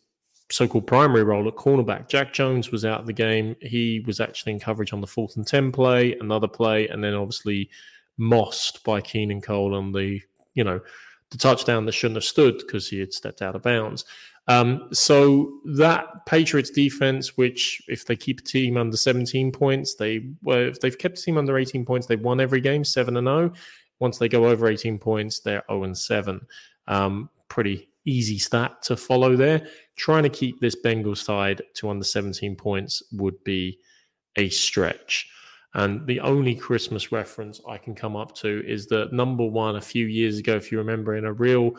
so-called 0.51 0.87
primary 0.87 1.23
role 1.23 1.47
at 1.47 1.55
cornerback. 1.55 2.09
Jack 2.09 2.33
Jones 2.33 2.71
was 2.71 2.85
out 2.85 3.01
of 3.01 3.07
the 3.07 3.13
game. 3.13 3.55
He 3.61 4.03
was 4.07 4.21
actually 4.21 4.53
in 4.53 4.61
coverage 4.61 4.93
on 4.93 5.01
the 5.01 5.07
fourth 5.07 5.37
and 5.37 5.47
ten 5.47 5.71
play, 5.71 6.17
another 6.19 6.49
play, 6.49 6.89
and 6.89 7.03
then 7.03 7.15
obviously 7.15 7.71
mossed 8.19 8.83
by 8.85 9.01
Keelan 9.01 9.43
Cole 9.43 9.75
on 9.75 9.93
the 9.93 10.21
you 10.55 10.65
know 10.65 10.81
the 11.31 11.39
touchdown 11.39 11.87
that 11.87 11.93
shouldn't 11.93 12.17
have 12.17 12.25
stood 12.25 12.59
because 12.59 12.89
he 12.89 12.99
had 12.99 13.13
stepped 13.13 13.43
out 13.43 13.55
of 13.55 13.63
bounds. 13.63 14.05
Um, 14.49 14.89
so 14.93 15.61
that 15.77 16.27
Patriots 16.27 16.71
defense, 16.71 17.37
which 17.37 17.83
if 17.87 18.05
they 18.05 18.17
keep 18.17 18.41
a 18.41 18.43
team 18.43 18.77
under 18.77 18.97
17 18.97 19.53
points, 19.53 19.95
they 19.95 20.27
well, 20.43 20.59
if 20.59 20.81
they've 20.81 20.99
kept 20.99 21.19
a 21.19 21.23
team 21.23 21.39
under 21.39 21.57
18 21.57 21.85
points, 21.85 22.07
they've 22.07 22.21
won 22.21 22.41
every 22.41 22.61
game, 22.61 22.85
seven 22.85 23.17
and 23.17 23.27
zero. 23.27 23.53
Once 24.01 24.19
they 24.19 24.29
go 24.29 24.47
over 24.47 24.67
18 24.67 24.99
points, 24.99 25.41
they're 25.41 25.63
0 25.71 25.85
and 25.85 25.97
seven. 25.97 26.41
Um, 26.89 27.31
pretty 27.49 27.91
easy 28.05 28.39
stat 28.39 28.83
to 28.83 28.97
follow 28.97 29.37
there. 29.37 29.69
Trying 29.97 30.25
to 30.25 30.31
keep 30.31 30.59
this 30.59 30.77
Bengals 30.83 31.19
side 31.19 31.63
to 31.75 31.91
under 31.91 32.05
17 32.05 32.57
points 32.57 33.03
would 33.13 33.43
be 33.45 33.79
a 34.37 34.49
stretch. 34.49 35.31
And 35.75 36.07
the 36.07 36.21
only 36.21 36.55
Christmas 36.55 37.13
reference 37.13 37.61
I 37.69 37.79
can 37.79 37.95
come 37.95 38.17
up 38.17 38.35
to 38.37 38.63
is 38.67 38.87
that 38.89 39.13
number 39.13 39.45
one, 39.45 39.77
a 39.77 39.81
few 39.81 40.07
years 40.07 40.39
ago, 40.39 40.57
if 40.57 40.73
you 40.73 40.79
remember, 40.79 41.15
in 41.15 41.25
a 41.25 41.33
real 41.33 41.73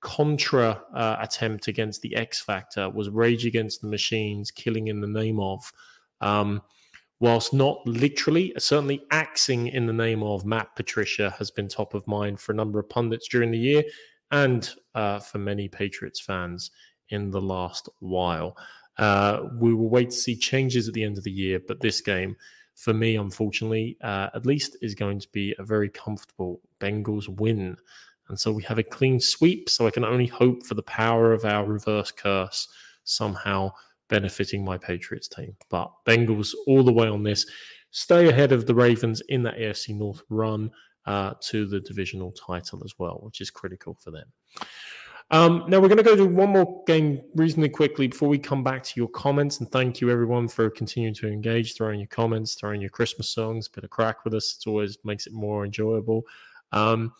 contra 0.00 0.80
uh, 0.94 1.16
attempt 1.20 1.66
against 1.66 2.02
the 2.02 2.14
X 2.14 2.42
Factor, 2.42 2.90
was 2.90 3.08
Rage 3.08 3.46
Against 3.46 3.80
the 3.80 3.88
Machines, 3.88 4.50
killing 4.50 4.88
in 4.88 5.00
the 5.00 5.08
name 5.08 5.40
of. 5.40 5.72
Um, 6.20 6.62
whilst 7.20 7.52
not 7.52 7.78
literally, 7.86 8.52
certainly 8.58 9.02
axing 9.10 9.68
in 9.68 9.86
the 9.86 9.92
name 9.92 10.22
of 10.22 10.44
Matt 10.44 10.76
Patricia 10.76 11.34
has 11.38 11.50
been 11.50 11.68
top 11.68 11.94
of 11.94 12.06
mind 12.06 12.40
for 12.40 12.52
a 12.52 12.56
number 12.56 12.78
of 12.78 12.88
pundits 12.88 13.28
during 13.28 13.50
the 13.50 13.58
year 13.58 13.82
and 14.30 14.70
uh, 14.94 15.18
for 15.18 15.38
many 15.38 15.68
Patriots 15.68 16.20
fans 16.20 16.70
in 17.08 17.30
the 17.30 17.40
last 17.40 17.88
while. 18.00 18.56
Uh, 18.98 19.44
we 19.58 19.72
will 19.72 19.88
wait 19.88 20.10
to 20.10 20.16
see 20.16 20.36
changes 20.36 20.88
at 20.88 20.94
the 20.94 21.04
end 21.04 21.18
of 21.18 21.24
the 21.24 21.30
year, 21.30 21.60
but 21.66 21.80
this 21.80 22.00
game 22.00 22.36
for 22.78 22.94
me, 22.94 23.16
unfortunately, 23.16 23.96
uh, 24.02 24.28
at 24.34 24.46
least 24.46 24.76
is 24.82 24.94
going 24.94 25.18
to 25.18 25.28
be 25.32 25.52
a 25.58 25.64
very 25.64 25.88
comfortable 25.88 26.60
Bengals 26.78 27.28
win. 27.28 27.76
And 28.28 28.38
so 28.38 28.52
we 28.52 28.62
have 28.62 28.78
a 28.78 28.84
clean 28.84 29.18
sweep. 29.18 29.68
So 29.68 29.88
I 29.88 29.90
can 29.90 30.04
only 30.04 30.26
hope 30.26 30.64
for 30.64 30.74
the 30.74 30.82
power 30.84 31.32
of 31.32 31.44
our 31.44 31.66
reverse 31.66 32.12
curse 32.12 32.68
somehow 33.02 33.72
benefiting 34.08 34.64
my 34.64 34.78
Patriots 34.78 35.26
team. 35.26 35.56
But 35.68 35.90
Bengals 36.06 36.54
all 36.68 36.84
the 36.84 36.92
way 36.92 37.08
on 37.08 37.24
this. 37.24 37.46
Stay 37.90 38.28
ahead 38.28 38.52
of 38.52 38.66
the 38.66 38.74
Ravens 38.74 39.22
in 39.28 39.42
that 39.42 39.58
AFC 39.58 39.96
North 39.96 40.22
run 40.28 40.70
uh, 41.04 41.34
to 41.40 41.66
the 41.66 41.80
divisional 41.80 42.30
title 42.30 42.82
as 42.84 42.94
well, 42.96 43.18
which 43.24 43.40
is 43.40 43.50
critical 43.50 43.94
for 43.94 44.12
them. 44.12 44.32
Um, 45.30 45.64
now 45.68 45.78
we're 45.78 45.88
going 45.88 45.98
to 45.98 46.02
go 46.02 46.16
to 46.16 46.24
one 46.24 46.50
more 46.50 46.82
game 46.86 47.20
reasonably 47.34 47.68
quickly 47.68 48.06
before 48.06 48.30
we 48.30 48.38
come 48.38 48.64
back 48.64 48.82
to 48.84 48.92
your 48.96 49.08
comments. 49.08 49.60
And 49.60 49.70
thank 49.70 50.00
you 50.00 50.10
everyone 50.10 50.48
for 50.48 50.70
continuing 50.70 51.14
to 51.14 51.28
engage, 51.28 51.74
throwing 51.74 52.00
your 52.00 52.08
comments, 52.08 52.54
throwing 52.54 52.80
your 52.80 52.90
Christmas 52.90 53.28
songs, 53.28 53.68
bit 53.68 53.84
of 53.84 53.90
crack 53.90 54.24
with 54.24 54.32
us. 54.34 54.56
It 54.58 54.68
always 54.68 54.96
makes 55.04 55.26
it 55.26 55.34
more 55.34 55.66
enjoyable. 55.66 56.22
Um, 56.72 57.12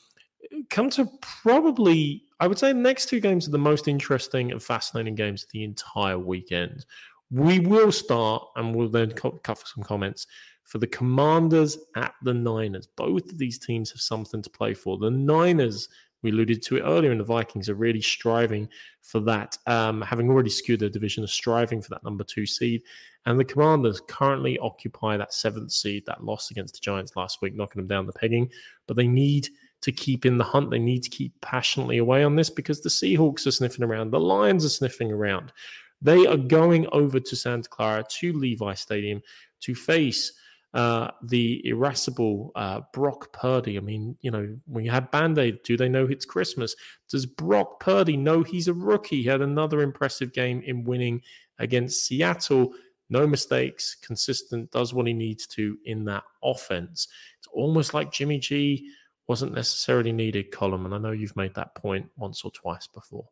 come 0.71 0.88
to 0.91 1.07
probably, 1.21 2.25
I 2.41 2.47
would 2.47 2.59
say, 2.59 2.73
the 2.73 2.79
next 2.79 3.11
two 3.11 3.21
games 3.21 3.47
are 3.47 3.50
the 3.53 3.59
most 3.59 3.88
interesting 3.88 4.53
and 4.53 4.62
fascinating 4.62 5.15
games 5.15 5.43
of 5.43 5.50
the 5.50 5.65
entire 5.65 6.19
weekend. 6.19 6.87
We 7.31 7.61
will 7.61 7.93
start, 7.93 8.43
and 8.57 8.75
we'll 8.75 8.88
then 8.88 9.12
cover 9.12 9.61
some 9.65 9.85
comments 9.85 10.27
for 10.65 10.79
the 10.79 10.87
Commanders 10.87 11.77
at 11.97 12.15
the 12.23 12.33
Niners. 12.33 12.87
Both 12.87 13.31
of 13.31 13.38
these 13.38 13.59
teams 13.59 13.91
have 13.91 14.00
something 14.00 14.41
to 14.41 14.50
play 14.50 14.73
for. 14.73 14.97
The 14.97 15.11
Niners 15.11 15.88
we 16.23 16.31
alluded 16.31 16.63
to 16.63 16.77
it 16.77 16.83
earlier, 16.83 17.11
and 17.11 17.21
the 17.21 17.25
Vikings 17.25 17.69
are 17.69 17.75
really 17.75 18.01
striving 18.01 18.69
for 19.03 19.21
that, 19.21 19.57
um, 19.67 20.03
having 20.03 20.29
already 20.29 20.51
skewed 20.51 20.81
their 20.81 20.89
division, 20.89 21.25
are 21.25 21.29
striving 21.29 21.81
for 21.81 21.91
that 21.91 22.05
number 22.05 22.25
two 22.25 22.47
seed. 22.47 22.83
And 23.27 23.39
the 23.39 23.45
Commanders 23.45 24.01
currently 24.09 24.59
occupy 24.59 25.17
that 25.17 25.35
seventh 25.35 25.73
seed, 25.73 26.05
that 26.07 26.25
loss 26.25 26.51
against 26.51 26.75
the 26.75 26.81
Giants 26.81 27.15
last 27.15 27.43
week, 27.43 27.55
knocking 27.55 27.81
them 27.81 27.89
down 27.89 28.07
the 28.07 28.13
pegging. 28.13 28.51
But 28.87 28.97
they 28.97 29.07
need 29.07 29.49
to 29.83 29.93
keep 29.93 30.27
in 30.27 30.39
the 30.39 30.45
hunt. 30.45 30.71
They 30.71 30.79
need 30.79 31.03
to 31.05 31.11
keep 31.11 31.39
passionately 31.41 31.99
away 31.99 32.25
on 32.25 32.37
this 32.37 32.51
because 32.51 32.81
the 32.81 32.89
Seahawks 32.89 33.47
are 33.47 33.53
sniffing 33.53 33.85
around, 33.85 34.11
the 34.11 34.21
Lions 34.21 34.65
are 34.65 34.71
sniffing 34.71 35.13
around. 35.13 35.53
They 36.01 36.27
are 36.27 36.37
going 36.37 36.87
over 36.93 37.19
to 37.19 37.37
Santa 37.37 37.69
Clara 37.69 38.05
to 38.09 38.33
Levi 38.33 38.75
Stadium 38.75 39.21
to 39.61 39.75
face 39.75 40.33
uh, 40.75 41.11
the 41.23 41.67
irascible 41.67 42.53
uh, 42.55 42.81
Brock 42.93 43.33
Purdy. 43.33 43.79
I 43.79 43.81
mean, 43.81 44.17
you 44.21 44.31
know, 44.31 44.57
when 44.67 44.85
you 44.85 44.91
have 44.91 45.11
Band 45.11 45.39
Aid, 45.39 45.63
do 45.65 45.77
they 45.77 45.89
know 45.89 46.07
it's 46.07 46.25
Christmas? 46.25 46.75
Does 47.11 47.27
Brock 47.27 47.81
Purdy 47.81 48.17
know 48.17 48.43
he's 48.43 48.69
a 48.69 48.75
rookie? 48.75 49.23
He 49.23 49.29
had 49.29 49.41
another 49.41 49.81
impressive 49.81 50.33
game 50.33 50.63
in 50.67 50.85
winning 50.85 51.23
against 51.59 52.05
Seattle. 52.05 52.75
No 53.11 53.27
mistakes, 53.27 53.97
consistent, 54.03 54.71
does 54.71 54.93
what 54.93 55.07
he 55.07 55.15
needs 55.15 55.47
to 55.49 55.79
in 55.87 56.05
that 56.05 56.25
offense. 56.45 57.09
It's 57.39 57.49
almost 57.53 57.95
like 57.95 58.13
Jimmy 58.13 58.39
G 58.39 58.91
wasn't 59.27 59.55
necessarily 59.55 60.13
needed, 60.13 60.53
Colm. 60.53 60.85
And 60.85 60.95
I 60.95 60.99
know 60.99 61.13
you've 61.13 61.37
made 61.37 61.55
that 61.55 61.75
point 61.75 62.07
once 62.17 62.45
or 62.45 62.51
twice 62.51 62.87
before. 62.87 63.27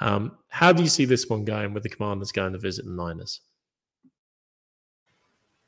Um, 0.00 0.38
how 0.48 0.72
do 0.72 0.82
you 0.82 0.88
see 0.88 1.04
this 1.04 1.28
one 1.28 1.44
going 1.44 1.72
with 1.72 1.84
the 1.84 1.88
Commanders 1.88 2.32
going 2.32 2.52
to 2.52 2.58
visit 2.58 2.84
the 2.84 2.90
Niners? 2.90 3.40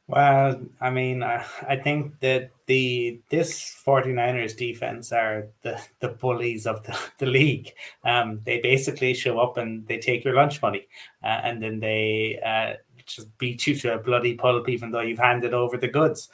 Well, 0.09 0.63
I 0.81 0.89
mean, 0.89 1.23
I, 1.23 1.45
I 1.69 1.77
think 1.77 2.19
that 2.21 2.51
the 2.67 3.21
this 3.29 3.77
49ers 3.87 4.57
defense 4.57 5.13
are 5.13 5.49
the, 5.63 5.81
the 6.01 6.09
bullies 6.09 6.67
of 6.67 6.83
the, 6.85 6.99
the 7.19 7.27
league. 7.27 7.71
Um, 8.05 8.41
they 8.45 8.59
basically 8.61 9.13
show 9.13 9.39
up 9.39 9.59
and 9.59 9.87
they 9.87 9.99
take 9.99 10.25
your 10.25 10.35
lunch 10.35 10.63
money 10.63 10.89
uh, 11.23 11.41
and 11.45 11.63
then 11.63 11.79
they 11.81 12.41
uh, 12.45 12.75
just 13.05 13.37
beat 13.37 13.67
you 13.67 13.75
to 13.77 13.95
a 13.95 13.99
bloody 13.99 14.35
pulp, 14.35 14.69
even 14.71 14.91
though 14.91 15.03
you've 15.03 15.19
handed 15.19 15.53
over 15.53 15.77
the 15.77 15.89
goods. 15.89 16.31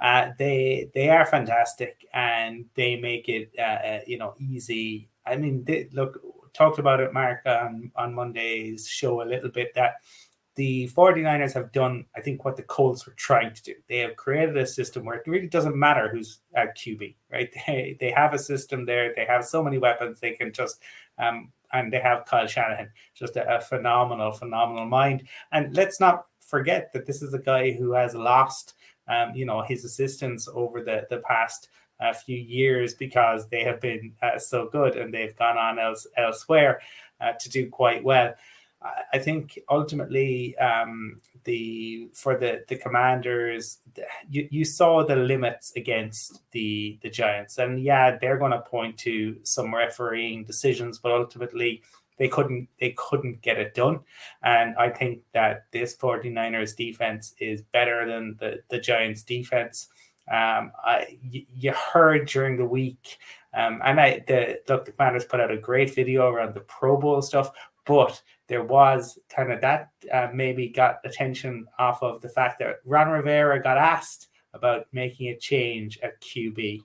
Uh, 0.00 0.28
they 0.38 0.90
they 0.94 1.08
are 1.08 1.24
fantastic 1.26 2.06
and 2.12 2.66
they 2.74 2.96
make 2.96 3.28
it 3.28 3.50
uh, 3.58 3.62
uh, 3.62 4.00
you 4.06 4.18
know 4.18 4.34
easy. 4.38 5.08
I 5.26 5.36
mean, 5.36 5.64
they, 5.64 5.88
look, 5.92 6.20
talked 6.52 6.78
about 6.78 7.00
it, 7.00 7.12
Mark, 7.12 7.40
on, 7.46 7.90
on 7.96 8.14
Monday's 8.14 8.86
show 8.86 9.22
a 9.22 9.24
little 9.24 9.50
bit 9.50 9.74
that 9.74 9.94
the 10.56 10.88
49ers 10.88 11.52
have 11.52 11.70
done, 11.70 12.06
I 12.16 12.22
think, 12.22 12.44
what 12.44 12.56
the 12.56 12.62
Colts 12.62 13.06
were 13.06 13.12
trying 13.12 13.52
to 13.52 13.62
do. 13.62 13.74
They 13.88 13.98
have 13.98 14.16
created 14.16 14.56
a 14.56 14.66
system 14.66 15.04
where 15.04 15.16
it 15.16 15.26
really 15.26 15.48
doesn't 15.48 15.76
matter 15.76 16.08
who's 16.08 16.40
at 16.54 16.76
QB, 16.76 17.14
right? 17.30 17.50
They, 17.66 17.96
they 18.00 18.10
have 18.10 18.32
a 18.32 18.38
system 18.38 18.86
there. 18.86 19.12
They 19.14 19.26
have 19.26 19.44
so 19.44 19.62
many 19.62 19.76
weapons. 19.76 20.18
They 20.18 20.32
can 20.32 20.52
just, 20.52 20.80
um, 21.18 21.52
and 21.72 21.92
they 21.92 22.00
have 22.00 22.24
Kyle 22.24 22.46
Shanahan, 22.46 22.90
just 23.14 23.36
a, 23.36 23.56
a 23.56 23.60
phenomenal, 23.60 24.32
phenomenal 24.32 24.86
mind. 24.86 25.28
And 25.52 25.76
let's 25.76 26.00
not 26.00 26.26
forget 26.40 26.90
that 26.94 27.06
this 27.06 27.22
is 27.22 27.34
a 27.34 27.38
guy 27.38 27.72
who 27.72 27.92
has 27.92 28.14
lost, 28.14 28.74
um, 29.08 29.34
you 29.34 29.44
know, 29.44 29.60
his 29.60 29.84
assistants 29.84 30.48
over 30.52 30.82
the, 30.82 31.06
the 31.10 31.18
past 31.18 31.68
uh, 32.00 32.14
few 32.14 32.38
years 32.38 32.94
because 32.94 33.46
they 33.48 33.62
have 33.62 33.80
been 33.80 34.12
uh, 34.22 34.38
so 34.38 34.68
good 34.70 34.96
and 34.96 35.12
they've 35.12 35.36
gone 35.36 35.58
on 35.58 35.78
else, 35.78 36.06
elsewhere 36.16 36.80
uh, 37.20 37.32
to 37.32 37.50
do 37.50 37.68
quite 37.68 38.02
well. 38.02 38.34
I 39.12 39.18
think 39.18 39.58
ultimately 39.70 40.56
um, 40.58 41.20
the 41.44 42.08
for 42.12 42.36
the 42.36 42.64
the 42.68 42.76
commanders 42.76 43.78
you, 44.28 44.48
you 44.50 44.64
saw 44.64 45.04
the 45.04 45.16
limits 45.16 45.72
against 45.76 46.40
the 46.52 46.98
the 47.02 47.10
giants. 47.10 47.58
And 47.58 47.82
yeah 47.82 48.16
they're 48.18 48.38
going 48.38 48.52
to 48.52 48.60
point 48.60 48.98
to 48.98 49.36
some 49.44 49.74
refereeing 49.74 50.44
decisions 50.44 50.98
but 50.98 51.12
ultimately 51.12 51.82
they 52.18 52.28
couldn't 52.28 52.68
they 52.80 52.94
couldn't 52.96 53.42
get 53.42 53.58
it 53.58 53.74
done. 53.74 54.00
And 54.42 54.74
i 54.76 54.88
think 54.90 55.22
that 55.32 55.66
this 55.72 55.96
49ers 55.96 56.76
defense 56.76 57.34
is 57.38 57.62
better 57.62 58.06
than 58.06 58.36
the 58.38 58.62
the 58.68 58.78
giants 58.78 59.22
defense. 59.22 59.88
Um, 60.28 60.72
I, 60.84 61.18
you 61.22 61.72
heard 61.72 62.26
during 62.26 62.56
the 62.56 62.64
week 62.64 63.18
um, 63.54 63.80
and 63.84 64.00
I 64.00 64.24
the 64.26 64.58
look 64.68 64.84
the 64.84 64.92
commanders 64.92 65.24
put 65.24 65.40
out 65.40 65.50
a 65.50 65.56
great 65.56 65.94
video 65.94 66.28
around 66.28 66.54
the 66.54 66.60
pro 66.60 66.96
bowl 66.96 67.22
stuff 67.22 67.50
but 67.86 68.20
there 68.48 68.62
was 68.62 69.18
kind 69.34 69.52
of 69.52 69.60
that 69.60 69.90
uh, 70.12 70.28
maybe 70.32 70.68
got 70.68 70.98
attention 71.04 71.66
off 71.78 72.02
of 72.02 72.20
the 72.20 72.28
fact 72.28 72.58
that 72.58 72.76
Ron 72.84 73.08
Rivera 73.08 73.62
got 73.62 73.78
asked 73.78 74.28
about 74.54 74.86
making 74.92 75.28
a 75.28 75.38
change 75.38 75.98
at 76.02 76.20
QB. 76.20 76.80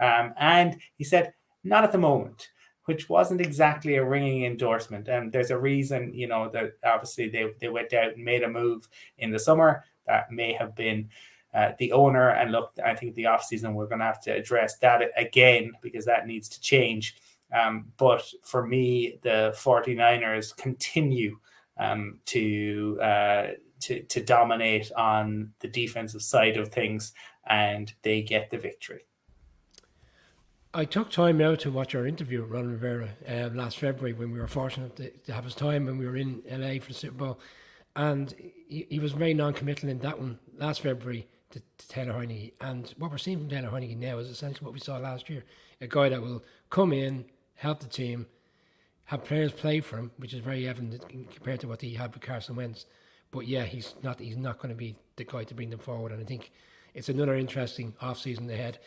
Um, 0.00 0.34
and 0.38 0.76
he 0.96 1.04
said, 1.04 1.32
not 1.62 1.84
at 1.84 1.92
the 1.92 1.98
moment, 1.98 2.50
which 2.84 3.08
wasn't 3.08 3.40
exactly 3.40 3.96
a 3.96 4.04
ringing 4.04 4.44
endorsement. 4.44 5.08
And 5.08 5.32
there's 5.32 5.50
a 5.50 5.58
reason, 5.58 6.12
you 6.14 6.26
know, 6.26 6.48
that 6.50 6.72
obviously 6.84 7.28
they, 7.28 7.50
they 7.60 7.68
went 7.68 7.92
out 7.94 8.14
and 8.14 8.24
made 8.24 8.42
a 8.42 8.48
move 8.48 8.88
in 9.18 9.30
the 9.30 9.38
summer 9.38 9.84
that 10.06 10.30
may 10.30 10.52
have 10.52 10.74
been 10.74 11.08
uh, 11.54 11.72
the 11.78 11.92
owner. 11.92 12.30
And 12.30 12.52
look, 12.52 12.72
I 12.84 12.94
think 12.94 13.14
the 13.14 13.24
offseason, 13.24 13.72
we're 13.72 13.86
going 13.86 14.00
to 14.00 14.04
have 14.04 14.22
to 14.22 14.32
address 14.32 14.76
that 14.78 15.02
again 15.16 15.72
because 15.80 16.04
that 16.04 16.26
needs 16.26 16.48
to 16.50 16.60
change. 16.60 17.16
Um, 17.54 17.86
but 17.96 18.24
for 18.42 18.66
me, 18.66 19.18
the 19.22 19.54
49ers 19.56 20.56
continue 20.56 21.38
um, 21.78 22.18
to, 22.26 22.98
uh, 23.00 23.46
to, 23.80 24.02
to 24.02 24.22
dominate 24.22 24.90
on 24.96 25.52
the 25.60 25.68
defensive 25.68 26.22
side 26.22 26.56
of 26.56 26.68
things, 26.68 27.12
and 27.46 27.92
they 28.02 28.22
get 28.22 28.50
the 28.50 28.58
victory. 28.58 29.06
I 30.76 30.84
took 30.84 31.10
time 31.10 31.40
out 31.40 31.60
to 31.60 31.70
watch 31.70 31.94
our 31.94 32.04
interview 32.04 32.42
with 32.42 32.50
Ron 32.50 32.66
Rivera 32.66 33.10
uh, 33.28 33.50
last 33.54 33.78
February 33.78 34.12
when 34.12 34.32
we 34.32 34.40
were 34.40 34.48
fortunate 34.48 34.96
to, 34.96 35.10
to, 35.10 35.32
have 35.32 35.44
his 35.44 35.54
time 35.54 35.86
when 35.86 35.98
we 35.98 36.06
were 36.06 36.16
in 36.16 36.42
LA 36.50 36.80
for 36.80 36.88
the 36.88 36.94
Super 36.94 37.14
Bowl. 37.14 37.40
And 37.94 38.34
he, 38.68 38.84
he 38.90 38.98
was 38.98 39.12
very 39.12 39.34
non 39.34 39.52
committal 39.52 39.88
in 39.88 40.00
that 40.00 40.18
one 40.18 40.40
last 40.58 40.80
February 40.80 41.28
to, 41.50 41.60
to 41.60 41.88
Taylor 41.88 42.14
Heinicke. 42.14 42.54
And 42.60 42.92
what 42.98 43.12
we're 43.12 43.18
seeing 43.18 43.38
from 43.38 43.48
Taylor 43.48 43.68
Heinicke 43.68 43.96
now 43.96 44.18
is 44.18 44.28
essentially 44.28 44.64
what 44.64 44.74
we 44.74 44.80
saw 44.80 44.96
last 44.96 45.30
year 45.30 45.44
a 45.80 45.86
guy 45.86 46.08
that 46.08 46.20
will 46.20 46.42
come 46.70 46.92
in, 46.92 47.24
help 47.56 47.80
the 47.80 47.86
team, 47.86 48.26
have 49.06 49.24
players 49.24 49.52
play 49.52 49.80
for 49.80 49.98
him, 49.98 50.10
which 50.16 50.32
is 50.32 50.40
very 50.40 50.66
evident 50.66 51.08
compared 51.34 51.60
to 51.60 51.68
what 51.68 51.82
he 51.82 51.94
had 51.94 52.12
with 52.14 52.22
Carson 52.22 52.56
Wentz. 52.56 52.86
But 53.30 53.46
yeah, 53.46 53.64
he's 53.64 53.94
not 54.02 54.20
he's 54.20 54.36
not 54.36 54.58
going 54.58 54.70
to 54.70 54.76
be 54.76 54.96
the 55.16 55.24
guy 55.24 55.44
to 55.44 55.54
bring 55.54 55.70
them 55.70 55.80
forward. 55.80 56.12
And 56.12 56.20
I 56.20 56.24
think 56.24 56.52
it's 56.94 57.08
another 57.08 57.34
interesting 57.34 57.94
off 58.00 58.18
season 58.18 58.48
ahead. 58.48 58.78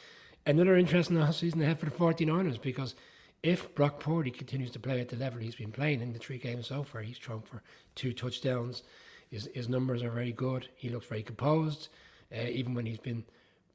Another 0.45 0.77
interesting 0.77 1.17
off 1.17 1.35
season 1.35 1.61
ahead 1.61 1.79
for 1.79 1.85
the 1.85 1.91
49ers 1.91 2.61
because 2.61 2.95
if 3.43 3.73
Brock 3.75 3.99
Purdy 3.99 4.31
continues 4.31 4.71
to 4.71 4.79
play 4.79 4.99
at 4.99 5.09
the 5.09 5.15
level 5.15 5.39
he's 5.39 5.55
been 5.55 5.71
playing 5.71 6.01
in 6.01 6.13
the 6.13 6.19
three 6.19 6.37
games 6.37 6.67
so 6.67 6.83
far, 6.83 7.01
he's 7.01 7.17
thrown 7.17 7.41
for 7.41 7.61
two 7.95 8.13
touchdowns. 8.13 8.83
His, 9.29 9.49
his 9.53 9.69
numbers 9.69 10.01
are 10.03 10.09
very 10.09 10.31
good. 10.31 10.69
He 10.75 10.89
looks 10.89 11.05
very 11.05 11.21
composed, 11.21 11.89
uh, 12.35 12.47
even 12.47 12.73
when 12.73 12.85
he's 12.85 12.99
been 12.99 13.25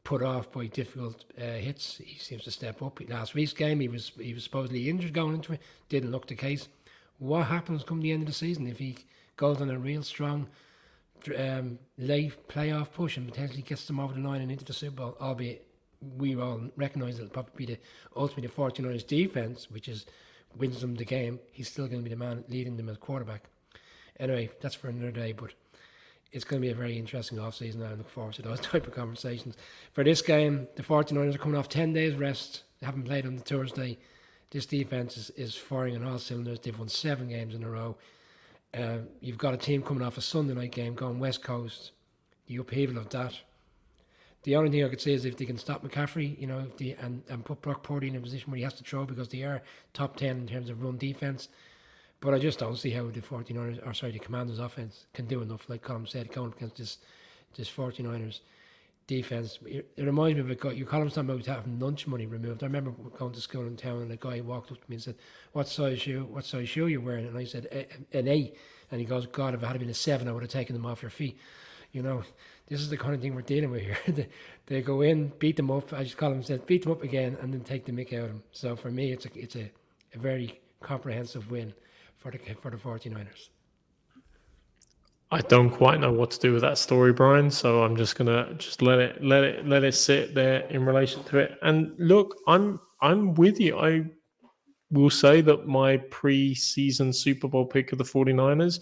put 0.04 0.22
off 0.22 0.50
by 0.50 0.66
difficult 0.66 1.24
uh, 1.38 1.58
hits. 1.58 1.98
He 1.98 2.18
seems 2.18 2.44
to 2.44 2.50
step 2.50 2.82
up. 2.82 3.00
Last 3.08 3.34
week's 3.34 3.52
game, 3.52 3.80
he 3.80 3.88
was 3.88 4.12
he 4.18 4.34
was 4.34 4.44
supposedly 4.44 4.88
injured 4.88 5.12
going 5.12 5.34
into 5.34 5.52
it. 5.54 5.60
Didn't 5.88 6.10
look 6.10 6.26
the 6.26 6.34
case. 6.34 6.68
What 7.18 7.46
happens 7.46 7.84
come 7.84 8.00
the 8.00 8.12
end 8.12 8.22
of 8.22 8.28
the 8.28 8.34
season 8.34 8.66
if 8.66 8.78
he 8.78 8.96
goes 9.36 9.60
on 9.60 9.70
a 9.70 9.78
real 9.78 10.02
strong 10.02 10.48
um, 11.38 11.78
late 11.96 12.48
playoff 12.48 12.92
push 12.92 13.16
and 13.16 13.28
potentially 13.28 13.62
gets 13.62 13.86
them 13.86 14.00
over 14.00 14.14
the 14.14 14.20
line 14.20 14.40
and 14.40 14.50
into 14.50 14.64
the 14.64 14.72
Super 14.72 14.96
Bowl? 14.96 15.16
Albeit 15.20 15.66
we 16.16 16.34
all 16.34 16.60
recognise 16.76 17.18
it'll 17.18 17.30
probably 17.30 17.66
be 17.66 17.74
the 17.74 17.78
ultimately 18.16 18.48
the 18.48 18.54
49ers 18.54 19.06
defense, 19.06 19.70
which 19.70 19.88
is 19.88 20.06
wins 20.56 20.80
them 20.80 20.96
the 20.96 21.04
game. 21.04 21.38
He's 21.52 21.68
still 21.68 21.86
going 21.86 22.00
to 22.00 22.04
be 22.04 22.10
the 22.10 22.16
man 22.16 22.44
leading 22.48 22.76
them 22.76 22.88
as 22.88 22.96
quarterback. 22.98 23.44
Anyway, 24.18 24.50
that's 24.60 24.74
for 24.74 24.88
another 24.88 25.10
day. 25.10 25.32
But 25.32 25.52
it's 26.32 26.44
going 26.44 26.60
to 26.60 26.66
be 26.66 26.72
a 26.72 26.74
very 26.74 26.98
interesting 26.98 27.38
offseason. 27.38 27.86
I 27.86 27.94
look 27.94 28.08
forward 28.08 28.34
to 28.34 28.42
those 28.42 28.60
type 28.72 28.86
of 28.86 28.94
conversations. 28.94 29.56
For 29.92 30.02
this 30.02 30.22
game, 30.22 30.66
the 30.76 30.82
49ers 30.82 31.34
are 31.34 31.38
coming 31.38 31.58
off 31.58 31.68
10 31.68 31.92
days 31.92 32.14
rest. 32.14 32.62
They 32.80 32.86
haven't 32.86 33.04
played 33.04 33.26
on 33.26 33.36
the 33.36 33.42
Thursday. 33.42 33.98
This 34.50 34.66
defense 34.66 35.16
is, 35.16 35.30
is 35.30 35.54
firing 35.54 35.96
on 35.96 36.04
all 36.04 36.18
cylinders. 36.18 36.60
They've 36.60 36.78
won 36.78 36.88
seven 36.88 37.28
games 37.28 37.54
in 37.54 37.62
a 37.62 37.70
row. 37.70 37.96
Uh, 38.74 38.98
you've 39.20 39.38
got 39.38 39.54
a 39.54 39.58
team 39.58 39.82
coming 39.82 40.02
off 40.02 40.16
a 40.16 40.22
Sunday 40.22 40.54
night 40.54 40.72
game 40.72 40.94
going 40.94 41.18
West 41.18 41.42
Coast. 41.42 41.92
The 42.46 42.56
upheaval 42.56 42.98
of 42.98 43.10
that. 43.10 43.34
The 44.44 44.56
only 44.56 44.70
thing 44.70 44.84
I 44.84 44.88
could 44.88 45.00
say 45.00 45.12
is 45.12 45.24
if 45.24 45.36
they 45.36 45.44
can 45.44 45.58
stop 45.58 45.84
McCaffrey, 45.84 46.38
you 46.40 46.48
know, 46.48 46.66
and, 46.98 47.22
and 47.28 47.44
put 47.44 47.62
Brock 47.62 47.84
Purdy 47.84 48.08
in 48.08 48.16
a 48.16 48.20
position 48.20 48.50
where 48.50 48.56
he 48.56 48.64
has 48.64 48.74
to 48.74 48.82
throw 48.82 49.04
because 49.04 49.28
they 49.28 49.42
are 49.42 49.62
top 49.92 50.16
10 50.16 50.30
in 50.30 50.46
terms 50.48 50.68
of 50.68 50.82
run 50.82 50.98
defense 50.98 51.48
but 52.22 52.32
I 52.32 52.38
just 52.38 52.60
don't 52.60 52.76
see 52.76 52.90
how 52.90 53.08
the 53.08 53.20
49ers, 53.20 53.84
or 53.84 53.92
sorry, 53.92 54.12
the 54.12 54.20
Commanders 54.20 54.60
offense 54.60 55.06
can 55.12 55.26
do 55.26 55.42
enough, 55.42 55.68
like 55.68 55.82
Colm 55.82 56.08
said, 56.08 56.30
going 56.30 56.52
against 56.56 56.76
this, 56.76 56.98
this 57.56 57.68
49ers 57.68 58.38
defense. 59.08 59.58
It, 59.66 59.90
it 59.96 60.04
reminds 60.04 60.36
me 60.36 60.42
of 60.42 60.50
a 60.50 60.54
guy, 60.54 60.70
you 60.70 60.86
call 60.86 61.02
him 61.02 61.10
something 61.10 61.34
about 61.34 61.46
having 61.46 61.80
lunch 61.80 62.06
money 62.06 62.26
removed. 62.26 62.62
I 62.62 62.66
remember 62.66 62.92
going 62.92 63.32
to 63.32 63.40
school 63.40 63.66
in 63.66 63.76
town 63.76 64.02
and 64.02 64.12
a 64.12 64.16
guy 64.16 64.40
walked 64.40 64.70
up 64.70 64.80
to 64.80 64.88
me 64.88 64.94
and 64.94 65.02
said, 65.02 65.16
What 65.50 65.66
size 65.66 66.00
shoe, 66.00 66.24
what 66.30 66.44
size 66.44 66.68
shoe 66.68 66.86
you 66.86 67.00
wearing? 67.00 67.26
And 67.26 67.36
I 67.36 67.44
said, 67.44 67.88
An 68.12 68.28
A. 68.28 68.52
And 68.92 69.00
he 69.00 69.04
goes, 69.04 69.26
God, 69.26 69.54
if 69.54 69.64
I 69.64 69.68
had 69.68 69.80
been 69.80 69.88
a 69.88 69.94
seven, 69.94 70.28
I 70.28 70.32
would 70.32 70.44
have 70.44 70.52
taken 70.52 70.76
them 70.76 70.86
off 70.86 71.02
your 71.02 71.10
feet. 71.10 71.36
You 71.90 72.02
know, 72.02 72.22
this 72.68 72.80
is 72.80 72.88
the 72.88 72.96
kind 72.96 73.16
of 73.16 73.20
thing 73.20 73.34
we're 73.34 73.42
dealing 73.42 73.72
with 73.72 73.82
here. 73.82 73.98
they, 74.66 74.80
go 74.80 75.00
in, 75.00 75.32
beat 75.40 75.56
them 75.56 75.72
up. 75.72 75.92
I 75.92 76.04
just 76.04 76.16
call 76.16 76.30
them, 76.30 76.42
said, 76.44 76.66
beat 76.66 76.84
them 76.84 76.92
up 76.92 77.02
again, 77.02 77.36
and 77.40 77.52
then 77.52 77.62
take 77.62 77.84
the 77.84 77.92
mick 77.92 78.12
out 78.12 78.26
of 78.26 78.28
them. 78.28 78.42
So 78.52 78.76
for 78.76 78.92
me, 78.92 79.12
it's 79.12 79.26
a, 79.26 79.30
it's 79.34 79.56
a, 79.56 79.70
a 80.14 80.18
very 80.18 80.60
comprehensive 80.80 81.50
win 81.50 81.74
for 82.22 82.30
the 82.30 82.38
for 82.60 82.70
the 82.70 82.76
49ers. 82.76 83.48
I 85.30 85.40
don't 85.40 85.70
quite 85.70 85.98
know 85.98 86.12
what 86.12 86.30
to 86.32 86.38
do 86.38 86.52
with 86.52 86.60
that 86.60 86.76
story, 86.76 87.12
Brian. 87.12 87.50
So 87.50 87.82
I'm 87.82 87.96
just 87.96 88.16
gonna 88.16 88.54
just 88.58 88.82
let 88.82 88.98
it 88.98 89.24
let 89.24 89.44
it 89.44 89.66
let 89.66 89.82
it 89.82 89.94
sit 89.94 90.34
there 90.34 90.60
in 90.68 90.84
relation 90.84 91.24
to 91.24 91.38
it. 91.38 91.58
And 91.62 91.94
look, 91.98 92.36
I'm 92.46 92.78
I'm 93.00 93.34
with 93.34 93.58
you. 93.58 93.78
I 93.78 94.04
will 94.90 95.10
say 95.10 95.40
that 95.40 95.66
my 95.66 95.96
pre-season 95.96 97.12
Super 97.14 97.48
Bowl 97.48 97.64
pick 97.64 97.92
of 97.92 97.98
the 97.98 98.04
49ers 98.04 98.80